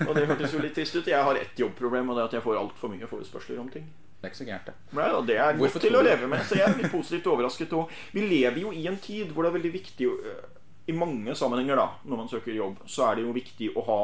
[0.07, 1.07] Og det hørtes jo litt trist ut.
[1.07, 3.85] Jeg har ett jobbproblem, og det er at jeg får altfor mye forespørsler om ting.
[4.19, 4.95] Det er ikke så gærent, det.
[4.97, 7.75] Nei, det er Hvorfor godt til å leve med, så jeg er litt positivt overrasket.
[7.77, 10.41] Og vi lever jo i en tid hvor det er veldig viktig øh,
[10.89, 14.01] I mange sammenhenger, da, når man søker jobb, så er det jo viktig å ha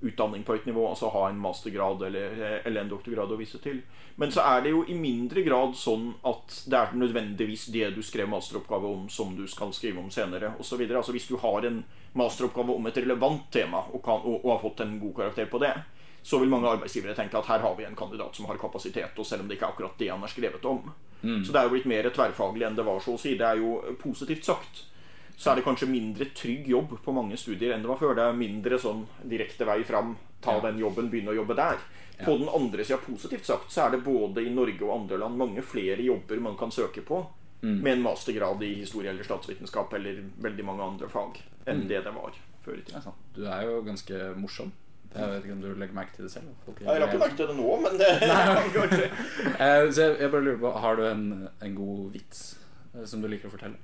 [0.00, 3.82] utdanning på høyt nivå, altså ha en mastergrad eller, eller en doktorgrad å vise til.
[4.16, 8.02] Men så er det jo i mindre grad sånn at det er nødvendigvis det du
[8.04, 10.82] skrev masteroppgave om, som du skal skrive om senere, osv.
[10.88, 11.82] Altså hvis du har en
[12.16, 15.60] masteroppgave om et relevant tema og, kan, og, og har fått en god karakter på
[15.62, 15.74] det,
[16.22, 19.26] så vil mange arbeidsgivere tenke at her har vi en kandidat som har kapasitet, og
[19.26, 20.90] selv om det ikke er akkurat det han har skrevet om.
[21.44, 23.34] Så det er jo blitt mer tverrfaglig enn det var, så å si.
[23.36, 24.84] Det er jo positivt sagt.
[25.40, 28.12] Så er det kanskje mindre trygg jobb på mange studier enn det var før.
[28.18, 30.12] Det er mindre sånn direkte vei fram.
[30.44, 31.80] Ta den jobben, begynne å jobbe der.
[32.20, 35.40] På den andre sida, positivt sagt, så er det både i Norge og andre land
[35.40, 37.22] mange flere jobber man kan søke på
[37.60, 42.12] med en mastergrad i historie eller statsvitenskap eller veldig mange andre fag enn det det
[42.14, 43.02] var før i tida.
[43.04, 43.12] Ja.
[43.36, 44.72] Du er jo ganske morsom.
[45.10, 46.52] Jeg vet ikke om du legger merke til det selv?
[46.64, 48.10] Folk Jeg har ikke merke til det nå, men det
[49.60, 51.24] Eh, så jeg, jeg bare lurer på, Har du en,
[51.60, 52.42] en god vits
[52.94, 53.80] eh, som du liker å fortelle?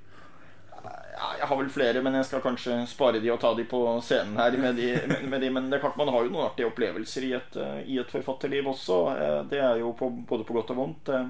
[1.17, 3.79] Ja, jeg har vel flere, men jeg skal kanskje spare de og ta de på
[4.05, 4.53] scenen her.
[4.61, 5.49] Med de, med, med de.
[5.49, 8.11] Men det er klart man har jo noen artige opplevelser i et, eh, i et
[8.13, 8.99] forfatterliv også.
[9.17, 11.09] Eh, Det er jo på, både på godt og vondt.
[11.09, 11.25] Eh,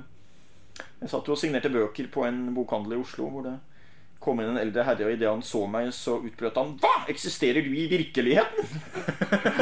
[1.01, 3.55] Jeg satt jo og signerte bøker på en bokhandel i Oslo hvor det
[4.19, 6.91] kom inn en eldre herre, og idet han så meg, så utbrøt han Hva?
[7.13, 8.65] Eksisterer du i virkeligheten?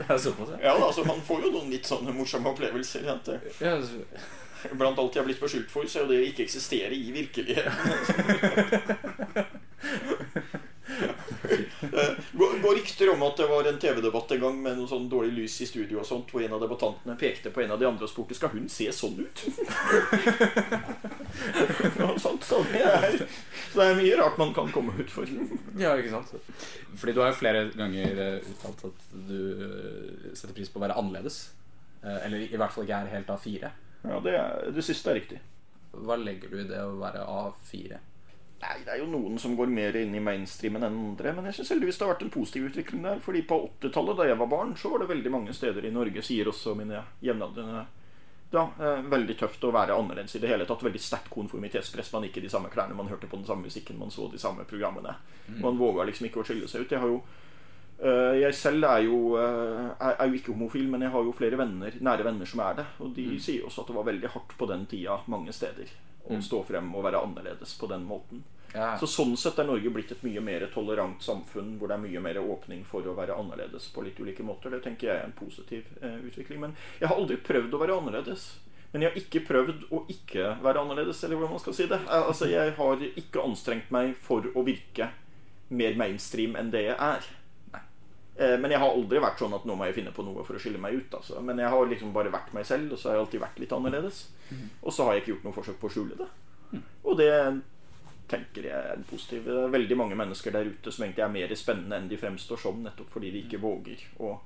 [0.00, 3.02] Det er såpass, Ja, da, altså Man får jo noen litt sånne morsomme opplevelser.
[3.26, 3.74] det- ja.
[4.80, 7.10] Blant alt jeg har blitt beskyldt for, så er jo det å ikke eksistere i
[7.14, 7.76] virkeligheten.
[11.80, 15.32] Det går, rykter om at det var en TV-debatt en gang med noe sånn dårlig
[15.34, 18.06] lys i studio, og sånt, hvor en av debattantene pekte på en av de andre
[18.06, 19.44] og spurte skal hun se sånn ut.
[22.00, 23.14] Og sånt, så, det er,
[23.70, 25.28] så det er mye rart man kan komme ut for.
[25.78, 26.32] Ja, ikke sant?
[26.98, 30.84] Fordi du har jo flere ganger eh, uttalt at du eh, setter pris på å
[30.84, 31.38] være annerledes.
[32.02, 33.70] Eh, Eller i hvert fall ikke er helt A4.
[34.02, 35.40] Ja, det, er, det siste er riktig.
[35.90, 37.98] Hva legger du i det å være A4?
[38.60, 41.32] Nei, Det er jo noen som går mer inn i mainstreamen enn andre.
[41.36, 43.22] Men jeg synes heldigvis det har vært en positiv utvikling der.
[43.24, 46.24] Fordi på 80-tallet, da jeg var barn, så var det veldig mange steder i Norge,
[46.24, 47.86] sier også mine jevnaldrende
[48.50, 50.82] da, eh, veldig tøft å være annerledes i det hele tatt.
[50.82, 52.12] Veldig sterkt konformitetspress.
[52.12, 54.38] Man gikk i de samme klærne, man hørte på den samme musikken, man så de
[54.42, 55.14] samme programmene.
[55.62, 56.90] Man våga liksom ikke å skille seg ut.
[56.90, 57.22] Jeg har jo
[58.40, 61.98] jeg selv er jo, eh, er, jo ikke homofil, men jeg har jo flere venner,
[62.00, 62.86] nære venner som er det.
[63.00, 65.92] Og de sier også at det var veldig hardt på den tida mange steder
[66.30, 68.42] å stå frem og være annerledes på den måten.
[68.74, 68.92] Ja.
[69.00, 72.20] Så sånn sett er Norge blitt et mye mer tolerant samfunn hvor det er mye
[72.22, 74.70] mer åpning for å være annerledes på litt ulike måter.
[74.70, 76.60] Det tenker jeg er en positiv eh, utvikling.
[76.62, 78.46] Men jeg har aldri prøvd å være annerledes.
[78.92, 81.98] Men jeg har ikke prøvd å ikke være annerledes, eller hvordan man skal si det.
[82.06, 85.10] Eh, Altså, jeg har ikke anstrengt meg for å virke
[85.70, 87.28] mer mainstream enn det jeg er.
[88.40, 90.56] Eh, Men jeg har aldri vært sånn at nå må jeg finne på noe for
[90.56, 91.14] å skille meg ut.
[91.18, 91.40] Altså.
[91.44, 93.74] Men jeg har liksom bare vært meg selv, og så har jeg alltid vært litt
[93.76, 94.22] annerledes.
[94.82, 96.28] Og så har jeg ikke gjort noe forsøk på å skjule det.
[97.04, 97.32] Og det
[98.30, 99.44] tenker jeg er positivt.
[99.44, 102.60] Det er veldig mange mennesker der ute som egentlig er mer spennende enn de fremstår
[102.62, 104.36] som, nettopp fordi de ikke våger å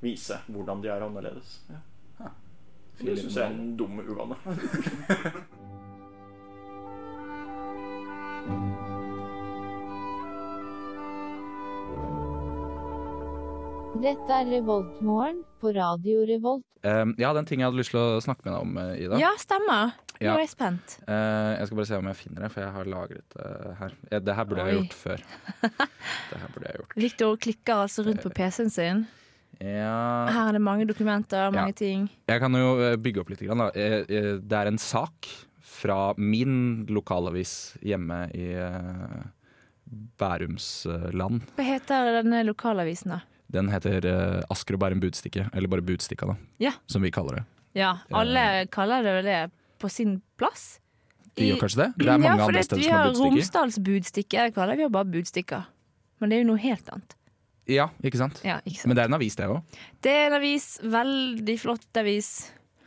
[0.00, 1.58] vise hvordan de er annerledes.
[1.70, 1.82] Ja.
[2.98, 4.36] Det syns jeg er en dum uvane.
[14.02, 16.64] Dette er Revoltmorgen på Radio Revolt.
[16.84, 19.18] Um, ja, den ting jeg hadde lyst til å snakke med deg om, eh, Ida.
[19.22, 19.94] Ja, stemmer.
[20.14, 20.34] Nå Ja.
[20.34, 20.98] er jeg spent.
[21.08, 23.92] Uh, jeg skal bare se om jeg finner det, for jeg har lagret det her.
[24.12, 24.82] Ja, det her burde jeg Oi.
[24.82, 25.22] gjort før.
[26.30, 26.94] Det her burde jeg gjort.
[26.96, 29.06] Victor klikker altså rundt på PC-en sin.
[29.60, 31.72] Ja Her er det mange dokumenter, mange Ja.
[31.72, 32.08] ting.
[32.28, 33.40] Jeg kan jo eh, bygge opp litt.
[33.40, 33.70] Grann, da.
[33.74, 35.28] Eh, eh, Det er en sak
[35.62, 39.22] fra min lokalavis hjemme i eh,
[40.18, 41.42] Bærumsland.
[41.56, 43.20] Hva heter denne lokalavisen, da?
[43.54, 46.72] Den heter uh, Asker og Bærum Budstikke, eller bare Budstikka, da, Ja.
[46.90, 47.44] som vi kaller det.
[47.78, 49.38] Ja, alle kaller det vel det
[49.82, 50.80] på sin plass.
[51.34, 51.88] De gjør kanskje det?
[51.98, 53.34] Det er mange ja, andre steder vi som har har budstikker.
[53.34, 54.42] Romsdals budstikke.
[54.44, 55.64] Jeg kaller vi jo bare budstikker.
[56.22, 57.16] Men det er jo noe helt annet.
[57.66, 58.38] Ja, ikke sant?
[58.46, 58.90] Ja, ikke sant?
[58.92, 59.80] Men det er en avis, det òg.
[60.04, 60.66] Det er en avis.
[60.94, 62.28] Veldig flott avis.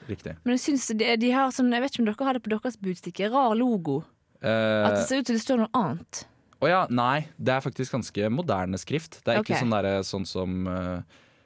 [0.07, 0.37] Riktig.
[0.45, 2.53] Men jeg syns de, de har sånn Jeg vet ikke om dere har det på
[2.53, 3.27] deres budstikke.
[3.33, 3.97] Rar logo.
[4.39, 6.23] At det Eh, ser ut som det står noe annet.
[6.57, 7.27] Å ja, nei.
[7.37, 9.19] Det er faktisk ganske moderne skrift.
[9.23, 11.01] Det er ikke sånn, der, sånn som uh,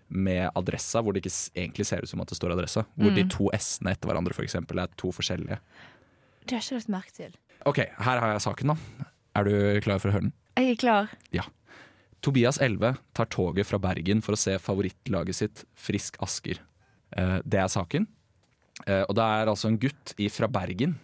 [0.07, 2.85] med adressa, hvor det ikke egentlig ser ut som at det står adressa.
[2.95, 3.17] Hvor Mm.
[3.19, 5.59] de to s-ene etter hverandre for eksempel, er to forskjellige.
[6.45, 7.35] Det har jeg ikke lagt merke til.
[7.65, 9.07] Ok, her har jeg saken, da.
[9.35, 10.33] Er du klar for å høre den?
[10.57, 11.11] Jeg er klar.
[11.31, 11.43] Ja.
[12.21, 16.59] Tobias Elve tar toget fra Bergen for å se favorittlaget sitt, Frisk Asker.
[17.17, 18.07] Uh, det er saken.
[18.87, 20.95] Uh, og det er altså en gutt i, fra Bergen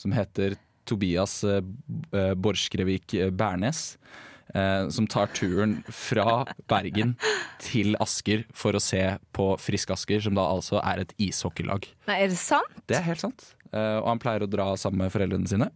[0.00, 0.56] som heter
[0.90, 1.62] Tobias eh,
[2.12, 3.94] eh, Borskrevik eh, Bærnes.
[4.90, 7.12] Som tar turen fra Bergen
[7.62, 8.98] til Asker for å se
[9.30, 11.86] på Frisk Asker, som da altså er et ishockeylag.
[12.08, 12.80] Nei, er det sant?
[12.90, 13.44] Det er helt sant.
[13.70, 15.68] Eh, og han pleier å dra sammen med foreldrene sine.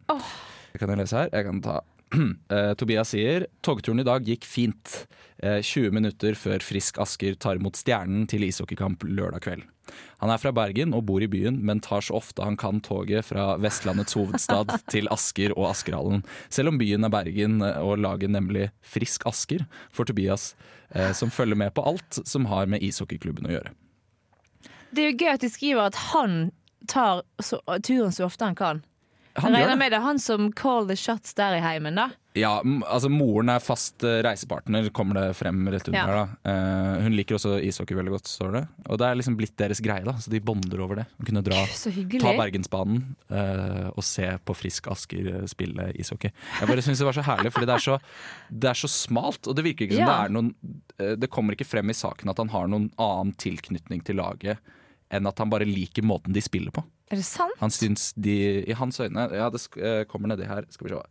[0.73, 1.31] Det kan jeg lese her.
[1.31, 1.81] Jeg kan ta
[2.55, 5.05] Eh, Tobias sier togturen i dag gikk fint.
[5.43, 9.65] Eh, 20 minutter før Frisk Asker tar imot Stjernen til ishockeykamp lørdag kveld.
[10.23, 13.29] Han er fra Bergen og bor i byen, men tar så ofte han kan toget
[13.29, 16.25] fra Vestlandets hovedstad til Asker og Askerhallen.
[16.49, 20.53] Selv om byen er Bergen eh, og lager nemlig Frisk Asker, for Tobias,
[20.91, 23.75] eh, som følger med på alt som har med ishockeyklubben å gjøre.
[24.95, 26.53] Det er jo gøy at de skriver at han
[26.89, 28.83] tar så, turen så ofte han kan.
[29.43, 32.11] Han regner med det er han som call the shots der i heimen, da.
[32.39, 32.57] Ja,
[32.91, 36.07] altså Moren er fast eh, reisepartner, kommer det frem rett under Ja.
[36.07, 36.29] her.
[36.45, 38.63] da Uh, Hun liker også ishockey veldig godt, står det.
[38.91, 41.07] Og det er liksom blitt deres greie, da så de bonder over det.
[41.19, 41.61] Å kunne dra,
[42.23, 42.33] ta.
[42.39, 46.31] Bergensbanen uh, og se på Frisk Asker spille ishockey.
[46.61, 47.99] Jeg bare synes det var så herlig, fordi det er så,
[48.51, 49.47] det er så smalt.
[49.51, 50.11] Og det virker ikke som Ja.
[50.13, 50.55] det er noen
[51.23, 54.59] Det kommer ikke frem i saken at han har noen annen tilknytning til laget
[55.15, 56.83] enn at han bare liker måten de spiller på.
[57.15, 57.55] Er det sant?
[57.61, 58.35] Han syns de,
[58.67, 60.67] I hans øyne Ja, det eh, kommer nedi her.
[60.75, 61.03] Skal vi se.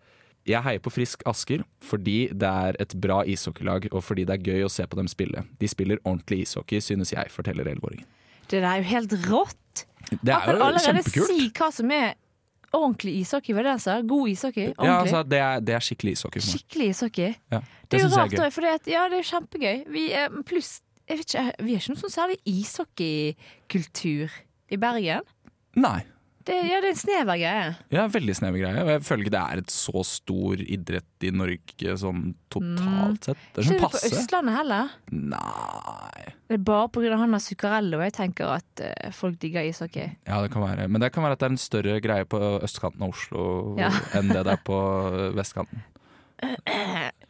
[0.43, 4.49] Jeg heier på Frisk Asker fordi det er et bra ishockeylag, og fordi det er
[4.51, 5.45] gøy å se på dem spille.
[5.59, 8.09] De spiller ordentlig ishockey, synes jeg, forteller 11-åringen.
[8.51, 9.85] Det der er jo helt rått.
[10.11, 11.31] Det er jo allerede kjempekult.
[11.31, 12.09] si hva som er
[12.73, 13.99] ordentlig ishockey, var det sa?
[14.01, 14.73] God ishockey?
[14.73, 16.43] Ja, altså, det, er, det er skikkelig ishockey.
[16.43, 17.35] Skikkelig ishockey.
[17.53, 19.83] Ja, Det er jo rart, for ja, det er kjempegøy.
[19.93, 24.35] Vi er, pluss, jeg vet ikke, vi er ikke noen sånn særlig ishockeykultur
[24.73, 25.31] i Bergen.
[25.75, 26.01] Nei.
[26.43, 27.67] Det, ja, det er en snever greie.
[27.93, 28.81] Ja, veldig snever greie.
[28.83, 33.45] Og jeg føler ikke det er et så stor idrett i Norge sånn totalt sett.
[33.55, 34.19] Det er Ikke sånn det på.
[34.19, 34.89] Østlandet heller.
[35.15, 37.15] Nei Det er bare pga.
[37.21, 40.09] han har Zuccarello jeg tenker at eh, folk digger ishockey.
[40.27, 40.89] Ja, det kan være.
[40.91, 43.47] Men det kan være at det er en større greie på østkanten av Oslo
[43.79, 43.93] Ja.
[44.19, 44.83] enn det det er på
[45.39, 45.79] vestkanten.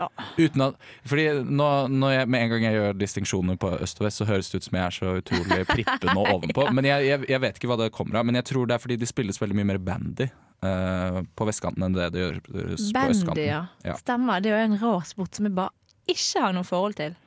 [0.03, 0.27] Ja.
[0.37, 4.07] Uten at, fordi nå, når jeg, Med en gang jeg gjør distinksjoner på øst og
[4.07, 6.67] vest, så høres det ut som jeg er så utrolig prippen og ovenpå.
[6.75, 8.27] Men jeg, jeg, jeg vet ikke hva det kommer av.
[8.29, 10.29] Men jeg tror det er fordi de spilles veldig mye mer bandy
[10.65, 13.63] uh, på vestkanten enn det det gjøres på Bandy, ja.
[13.85, 13.97] Ja.
[13.99, 14.43] Stemmer.
[14.43, 15.73] Det er jo en rar sport som vi bare
[16.09, 17.17] ikke har noe forhold til.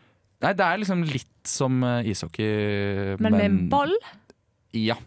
[0.44, 3.94] Nei, det er liksom litt som ishockey, ishockey, Men med ball?
[4.76, 4.98] Ja.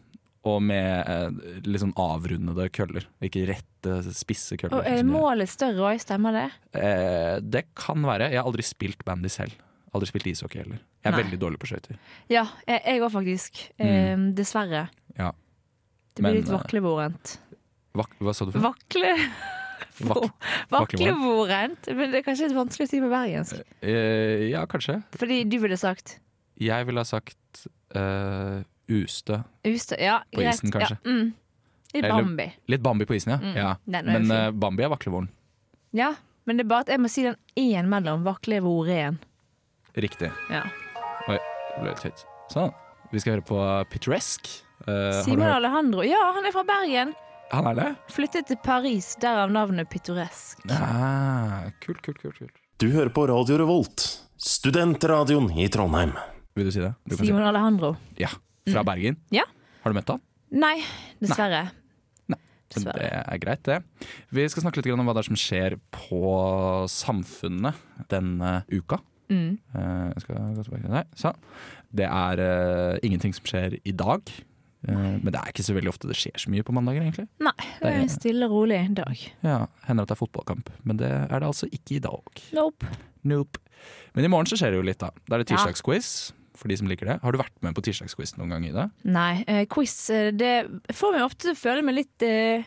[0.48, 3.04] Og med eh, litt sånn avrundede køller.
[3.28, 4.80] Ikke rette, spisse køller.
[4.80, 6.46] Og er målet større òg, stemmer det?
[6.80, 8.30] Eh, det kan være.
[8.32, 9.58] Jeg har aldri spilt bandy selv.
[9.92, 10.80] Aldri spilt ishockey heller.
[11.04, 11.22] Jeg er Nei.
[11.26, 12.00] veldig dårlig på skøyter.
[12.32, 13.60] Ja, jeg òg faktisk.
[13.84, 14.86] Eh, dessverre.
[15.20, 15.34] Ja.
[16.16, 17.36] Det blir Men, litt eh, vaklevorent.
[18.00, 18.64] Vak hva sa du for?
[18.70, 19.16] Vakle...
[20.08, 20.26] Vak
[20.74, 21.88] Vaklevorent?
[21.96, 23.62] Men det er kanskje litt vanskelig å si på bergensk.
[23.84, 25.02] eh, ja, kanskje.
[25.20, 26.18] Fordi du ville sagt
[26.60, 29.40] Jeg ville ha sagt eh, ustø.
[29.68, 29.96] Ustø.
[30.02, 30.58] Ja, På greit.
[30.58, 30.98] isen, kanskje.
[31.04, 31.34] Ja, mm.
[31.94, 32.48] Litt Eller- Bambi.
[32.70, 33.38] Litt Bambi på isen, ja.
[33.42, 33.76] Mm, ja.
[33.86, 35.30] Men eh, Bambi er vaklevoren.
[35.92, 36.14] Ja,
[36.46, 39.18] men det er bare at jeg må si den én mellom vaklevoren.
[39.98, 40.30] Riktig.
[40.54, 40.64] Ja.
[41.28, 42.26] Oi, det ble litt høyt.
[42.54, 42.74] Sånn.
[43.12, 43.58] Vi skal høre på
[43.90, 44.46] Pittoresk.
[44.86, 46.04] Uh, Simon Alejandro.
[46.06, 47.16] Ja, han er fra Bergen.
[47.52, 47.88] Han er det?
[48.14, 50.62] Flyttet til Paris, derav navnet Pittoresk.
[50.70, 52.54] Ah, kult, kult, kult, kult.
[52.80, 54.06] Du hører på Radio Revolt,
[54.38, 56.14] studentradioen i Trondheim.
[56.56, 56.94] Vil du si det?
[57.10, 57.50] Du Simon si det.
[57.50, 57.96] Alejandro.
[58.22, 58.30] Ja.
[58.68, 59.20] Fra Bergen?
[59.34, 59.46] Ja.
[59.84, 60.24] Har du møtt han?
[60.50, 60.76] Nei,
[61.22, 61.68] dessverre.
[62.30, 63.02] Men Dessverre.
[63.02, 63.78] Det er greit, det.
[64.36, 66.34] Vi skal snakke litt om hva det er som skjer på
[66.92, 67.80] Samfunnet
[68.12, 69.00] denne uka.
[69.30, 69.58] Mm.
[69.74, 71.18] Eh, jeg skal gå tilbake til.
[71.18, 71.34] Så.
[71.90, 74.30] Det er uh, ingenting som skjer i dag.
[74.86, 77.26] Uh, men det er ikke så veldig ofte det skjer så mye på mandager, egentlig.
[77.44, 79.24] Nei, det er en stille og rolig dag.
[79.46, 82.44] Ja, Hender at det er fotballkamp, men det er det altså ikke i dag.
[82.58, 82.94] Nope.
[83.28, 83.62] Nope.
[84.14, 85.10] Men i morgen så skjer det jo litt, da.
[85.26, 85.66] Da er det Ja.
[86.60, 87.18] For de som liker det.
[87.24, 88.90] Har du vært med på tirsdagsquiz noen gang Ida?
[89.08, 90.54] Nei, eh, quiz eh, det
[90.92, 92.66] får meg ofte til å føle meg litt eh,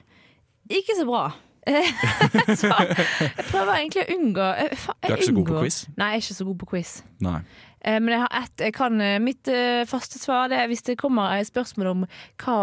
[0.73, 1.27] ikke så bra.
[2.59, 5.77] så jeg prøver egentlig å unngå jeg, fa- Du er ikke så god på quiz?
[6.01, 6.95] Nei, jeg er ikke så god på quiz.
[7.23, 7.37] Nei.
[7.83, 8.65] Eh, men jeg har ett.
[8.67, 12.03] Jeg kan eh, mitt eh, faste svar det er hvis det kommer et spørsmål om
[12.43, 12.57] hva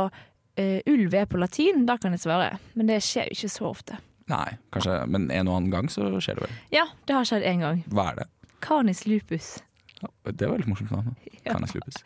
[0.60, 2.52] eh, ulv er på latin, da kan jeg svare.
[2.76, 4.02] Men det skjer jo ikke så ofte.
[4.30, 6.60] Nei, kanskje, men en og annen gang så skjer det vel.
[6.76, 7.80] Ja, det har skjedd én gang.
[7.94, 8.28] Hva er det?
[8.66, 9.56] Canis lupus.
[10.24, 11.16] Det var litt morsomt navn.
[11.46, 11.56] Ja.
[11.56, 12.02] jeg lupus.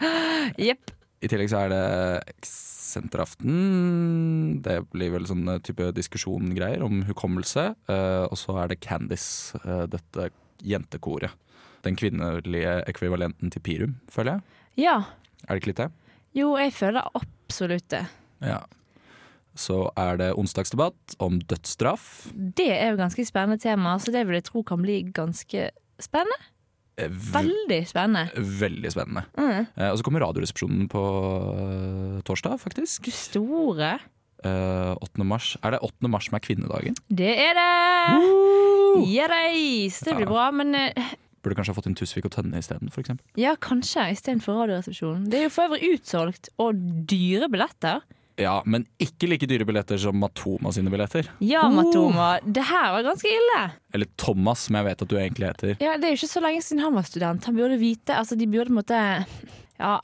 [0.62, 0.92] Jepp.
[1.24, 2.46] I tillegg så er det
[2.94, 4.60] Senteraften.
[4.64, 7.72] Det blir vel sånn type diskusjongreier om hukommelse.
[7.90, 10.30] Eh, og så er det Candice, eh, dette
[10.64, 11.34] jentekoret.
[11.84, 14.86] Den kvinnelige ekvivalenten til Pirum, føler jeg.
[14.86, 14.96] Ja.
[15.48, 15.90] Er det ikke litt det?
[16.38, 18.06] Jo, jeg føler absolutt det.
[18.44, 18.62] Ja.
[19.60, 22.32] Så er det onsdagsdebatt om dødsstraff.
[22.34, 25.70] Det er jo ganske spennende tema, så det vil jeg tro kan bli ganske
[26.02, 26.40] spennende.
[26.98, 28.44] Eh, Veldig spennende.
[28.60, 29.24] Veldig spennende.
[29.38, 29.66] Mm.
[29.76, 31.02] Eh, og så kommer Radioresepsjonen på
[31.58, 33.08] eh, torsdag, faktisk.
[33.08, 33.96] Du store.
[34.44, 35.24] Eh, 8.
[35.26, 35.54] mars.
[35.64, 36.10] Er det 8.
[36.12, 36.98] mars som er kvinnedagen?
[37.10, 37.70] Det er det!
[39.10, 40.00] Ja, reis!
[40.06, 40.32] Det blir Ja.
[40.32, 40.76] bra, men
[41.44, 42.88] Burde kanskje ha fått inn Tusvik og Tønne isteden,
[43.36, 45.26] ja, kanskje istedenfor Radioresepsjonen.
[45.30, 46.78] Det er jo for øvrig utsolgt, og
[47.10, 48.00] dyre billetter.
[48.42, 51.28] Ja, men ikke like dyre billetter som Matoma sine billetter.
[51.46, 53.60] Ja, Matoma, det her var ganske ille.
[53.94, 55.76] Eller Thomas, som jeg vet at du egentlig heter.
[55.84, 57.46] Ja, Det er jo ikke så lenge siden han var student.
[57.46, 59.02] Han burde vite Altså, de burde på en måte
[59.80, 60.00] Ja.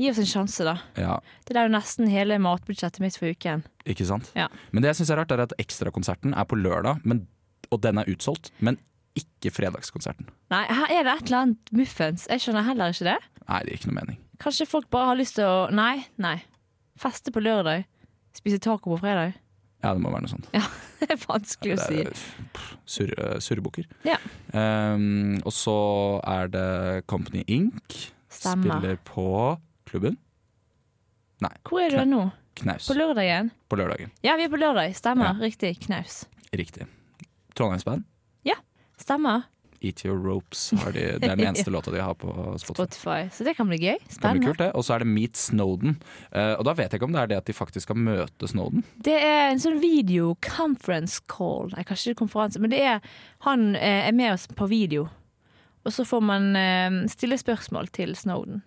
[0.00, 0.76] Gi oss en sjanse, da.
[0.98, 3.62] Ja, Det er jo nesten hele matbudsjettet mitt for uken.
[3.86, 4.32] ikke sant?
[4.34, 4.48] Ja.
[4.72, 7.26] Men det jeg syns er rart, er at ekstrakonserten er på lørdag, men,
[7.70, 8.50] og den er utsolgt.
[8.58, 8.78] Men
[9.14, 10.26] ikke fredagskonserten.
[10.50, 12.26] Nei, her er det et eller annet muffens.
[12.30, 13.18] Jeg skjønner heller ikke det.
[13.48, 14.18] Nei, det gir ikke noe mening.
[14.42, 16.38] Kanskje folk bare har lyst til å Nei, nei.
[17.00, 17.86] Feste på lørdag.
[18.36, 19.34] Spise taco på fredag.
[19.82, 20.48] Ja, det må være noe sånt.
[20.54, 20.62] Ja,
[21.00, 22.02] det er vanskelig å si.
[22.88, 23.88] Surre, surrebukker.
[24.06, 24.18] Ja.
[24.54, 25.76] Um, og så
[26.28, 26.66] er det
[27.10, 27.98] Company Inc.
[28.32, 28.78] Stemmer.
[28.78, 29.26] Spiller på
[29.88, 30.16] klubben
[31.42, 31.50] Nei.
[31.66, 32.22] Hvor er du nå?
[32.56, 33.48] Knaus På lørdagen?
[33.68, 34.12] på lørdagen.
[34.22, 34.94] Ja, vi er på lørdag.
[34.94, 35.32] Stemmer.
[35.32, 35.42] Ja.
[35.42, 35.72] Riktig.
[35.88, 36.22] Knaus.
[36.54, 36.86] Riktig.
[37.58, 38.06] Trondheimsband.
[39.02, 39.48] Stemmer.
[39.82, 40.70] Eat Your Ropes.
[40.82, 42.82] Har de, det er den eneste låta de har på Spotify.
[42.82, 43.20] Spotify.
[43.34, 43.98] Så det kan bli gøy.
[44.08, 44.70] Spennende.
[44.72, 45.96] Og så er det Meet Snowden.
[46.30, 48.50] Uh, og da vet jeg ikke om det er det at de faktisk skal møte
[48.50, 48.86] Snowden.
[49.04, 51.72] Det er en sånn video conference call.
[51.74, 53.02] Nei, kanskje konferanse, men det er
[53.46, 55.08] han eh, er med oss på video.
[55.82, 58.62] Og så får man uh, stille spørsmål til Snowden.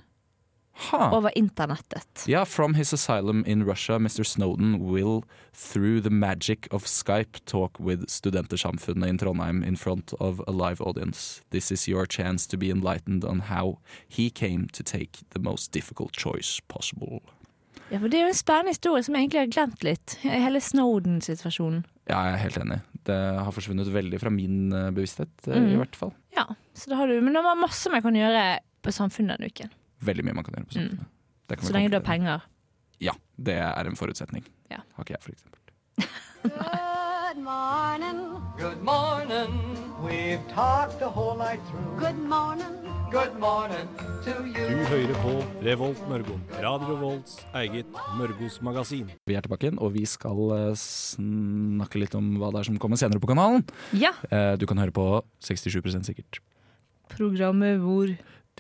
[0.78, 1.12] Ha.
[1.18, 2.26] over internettet.
[2.28, 4.24] Ja, from his asylum in Russia, Mr.
[4.26, 10.42] Snowden will, through the magic of Skype, talk with Studentersamfunnet in Trondheim in front of
[10.48, 11.42] a live audience.
[11.52, 15.72] This is your chance to be enlightened on how he came to take the most
[15.72, 17.22] difficult choice possible.
[17.92, 20.18] Ja, for Det er jo en spennende historie som jeg egentlig har glemt litt.
[20.24, 21.84] Hele Snowden-situasjonen.
[22.10, 22.80] Ja, jeg er helt enig.
[23.06, 25.72] Det har forsvunnet veldig fra min eh, bevissthet, Mm.
[25.74, 26.14] i hvert fall.
[26.36, 29.50] Ja, så da har du, Men det var masse man kan gjøre på Samfunnet denne
[29.54, 29.70] uken.
[30.06, 31.12] Veldig mye man kan gjøre på samfunnet.
[31.50, 32.46] Det kan Så lenge du har penger.
[33.04, 34.46] Ja, det er en forutsetning.
[34.72, 34.82] Ja.
[34.96, 35.62] Har ikke jeg, for eksempel.
[36.46, 38.20] Good morning.
[38.58, 39.52] Good morning.
[40.06, 42.00] We've talked the whole night through.
[42.00, 42.74] Good morning.
[43.12, 43.88] Good morning
[44.26, 46.36] to Du hører på Revolt Mørgo.
[46.60, 47.86] Radio Revolts eget
[48.18, 49.12] Mørgos magasin.
[49.30, 52.80] Vi er tilbake igjen, og vi skal eh, snakke litt om hva det er som
[52.82, 53.64] kommer senere på kanalen.
[53.96, 54.12] Ja.
[54.30, 55.06] Eh, Du kan høre på
[55.46, 56.42] 67% sikkert.
[57.14, 58.10] Programmet hvor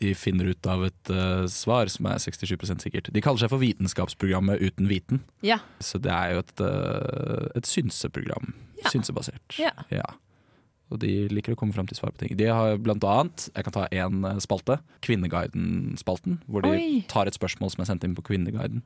[0.01, 3.09] De finner ut av et uh, svar som er 67% sikkert.
[3.15, 5.23] De kaller seg for Vitenskapsprogrammet uten viten.
[5.45, 5.61] Ja.
[5.79, 8.51] Så det er jo et, uh, et synseprogram.
[8.81, 8.91] Ja.
[8.91, 9.55] Synsebasert.
[9.55, 10.09] Ja.
[10.93, 12.35] Og de liker å komme fram til svar på ting.
[12.37, 16.41] De har blant annet, jeg kan ta én spalte, Kvinneguiden-spalten.
[16.45, 16.89] Hvor de Oi.
[17.09, 18.83] tar et spørsmål som er sendt inn på Kvinneguiden.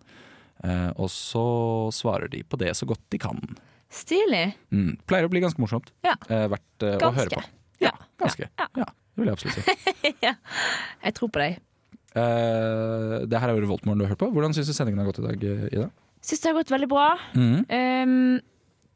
[0.63, 1.43] Uh, og så
[1.95, 3.41] svarer de på det så godt de kan.
[3.89, 4.51] Stilig.
[4.75, 4.97] Mm.
[5.09, 5.91] Pleier å bli ganske morsomt.
[6.05, 6.13] Ja.
[6.29, 7.43] Uh, verdt eh, å høre på.
[7.81, 7.93] Ja.
[8.21, 8.49] Ganske.
[8.77, 8.89] Ja.
[9.19, 9.23] Ja.
[9.23, 10.13] det vil jeg absolutt si.
[11.05, 11.59] Jeg tror på deg.
[12.09, 14.29] Uh, det her er jo Revoltmorgen du har hørt på.
[14.33, 15.89] Hvordan syns du sendingen har gått i dag, eh, Ida?
[16.25, 17.11] Syns det har gått veldig bra.
[17.35, 17.59] Mhm.
[17.69, 18.39] Um,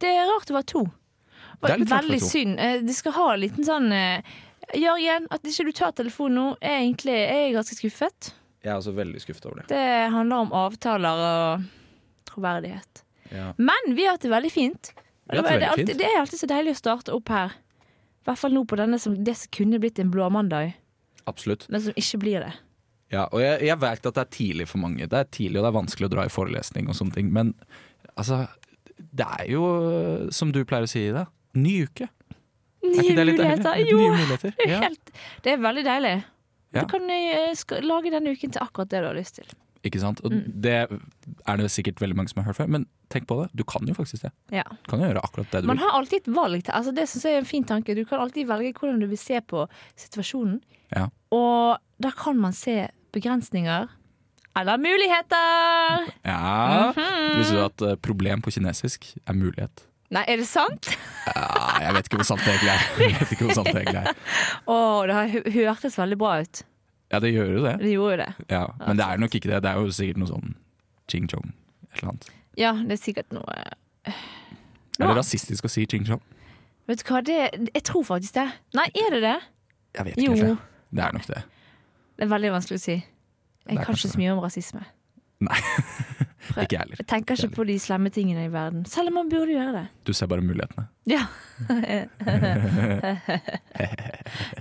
[0.02, 0.88] det er rart det var to.
[1.64, 2.58] Det er litt veldig synd.
[2.60, 4.34] Uh, de skal ha en liten sånn uh,
[4.74, 8.34] Jørgen, at ikke du tar telefonen nå, er egentlig er jeg ganske skuffet.
[8.64, 9.66] Jeg er også veldig skuffet over det.
[9.74, 11.66] Det handler om avtaler og
[12.30, 13.04] troverdighet.
[13.34, 13.52] Ja.
[13.60, 14.94] Men vi har hatt det veldig fint.
[14.96, 16.00] Det, det det, er alltid, fint.
[16.00, 17.58] det er alltid så deilig å starte opp her.
[18.24, 20.74] I hvert fall nå på denne som det som kunne blitt en blåmandag,
[21.28, 21.66] Absolutt.
[21.70, 22.54] men som ikke blir det.
[23.12, 25.06] Ja, og jeg, jeg vet at det er tidlig for mange.
[25.12, 27.28] Det er tidlig, og det er vanskelig å dra i forelesning og sånne ting.
[27.36, 27.52] Men
[28.16, 28.48] altså,
[29.14, 29.64] det er jo,
[30.34, 32.08] som du pleier å si, Ida, ny uke.
[32.84, 33.84] Nye det muligheter.
[33.86, 34.56] Jo, Nye muligheter.
[34.58, 34.80] det er, Ja.
[34.88, 35.12] helt,
[35.46, 36.16] det er veldig deilig.
[36.74, 36.82] Ja.
[36.82, 39.46] Du kan eh, skal, lage denne uken til akkurat det du har lyst til.
[39.86, 40.24] Ikke sant?
[40.26, 40.44] Og Mm.
[40.64, 40.74] det
[41.48, 43.49] er det sikkert veldig mange som har hørt før, men tenk på det.
[43.56, 44.32] Du kan jo faktisk det.
[44.58, 44.65] Ja.
[44.84, 45.86] Du kan jo gjøre akkurat det du Man vil.
[45.86, 46.69] har alltid et valg.
[46.73, 47.95] altså Det synes jeg er en fin tanke.
[47.95, 50.60] Du kan alltid velge hvordan du vil se på situasjonen.
[50.95, 51.08] Ja.
[51.32, 53.88] Og da kan man se begrensninger.
[54.56, 56.12] Eller muligheter!
[56.26, 57.39] Ja, Mhm.
[57.39, 59.86] Visste du at eh, problem på kinesisk er mulighet?
[60.13, 60.91] Nei, er det sant?
[61.26, 62.84] Ja, jeg vet ikke hvor sant det egentlig er.
[63.02, 64.13] Jeg vet ikke hvor sant det egentlig er.
[64.69, 64.76] Å,
[65.10, 66.62] det har hø- hørtes veldig bra ut.
[67.13, 67.73] Ja, det gjør jo det.
[67.82, 68.30] Det gjorde jo det.
[68.54, 69.63] Ja, men det er nok ikke det.
[69.65, 70.54] Det er jo sikkert noe sånn
[71.10, 71.49] ching chong.
[71.89, 72.30] Et eller annet.
[72.60, 73.56] Ja, det er sikkert noe
[74.06, 74.13] Er
[75.00, 76.22] det rasistisk å si ching chong?
[76.89, 77.38] Vet du hva, det,
[77.72, 78.50] jeg tror faktisk det.
[78.76, 79.38] Nei, er det det?
[79.96, 80.26] Jeg vet ikke.
[80.28, 80.50] Jo.
[80.50, 80.70] helt.
[80.94, 81.44] Det er nok det.
[82.13, 82.98] Det er veldig vanskelig å si.
[83.63, 84.84] Jeg kan ikke så mye om rasisme.
[85.44, 85.60] Nei.
[86.63, 87.00] ikke jeg heller.
[87.00, 88.84] Jeg tenker ikke på de slemme tingene i verden.
[88.89, 89.86] Selv om man burde gjøre det.
[90.08, 90.86] Du ser bare mulighetene.
[91.10, 91.24] Ja.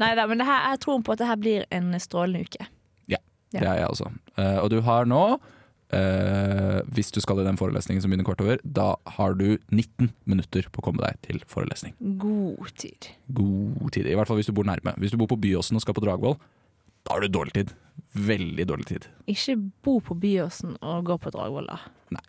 [0.03, 2.63] Nei da, men det her, jeg tror på at det her blir en strålende uke.
[3.11, 3.21] Ja.
[3.53, 4.13] Det er jeg også.
[4.39, 5.52] Eh, og du har nå, eh,
[5.93, 10.69] hvis du skal i den forelesningen som begynner kort over, da har du 19 minutter
[10.73, 11.93] på å komme deg til forelesning.
[12.23, 13.11] God tid.
[13.29, 14.09] God tid.
[14.09, 14.95] I hvert fall hvis du bor nærme.
[15.03, 16.39] Hvis du bor på Byåsen og skal på Dragvoll,
[17.05, 17.75] da har du dårlig tid.
[18.13, 19.09] Veldig dårlig tid.
[19.31, 21.79] Ikke bo på Byåsen og gå på Dragvoll, da.
[22.15, 22.25] Nei.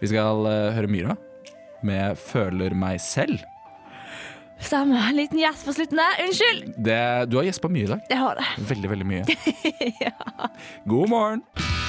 [0.00, 1.16] Vi skal eh, høre Myra
[1.86, 3.40] med 'Føler meg selv'.
[4.60, 5.08] Stemmer.
[5.08, 6.18] En liten gjesp på slutten der.
[6.26, 6.74] Unnskyld!
[6.84, 8.02] Det, du har gjespa mye i dag.
[8.10, 8.48] Jeg har det.
[8.68, 9.24] Veldig, veldig mye.
[10.92, 11.88] God morgen!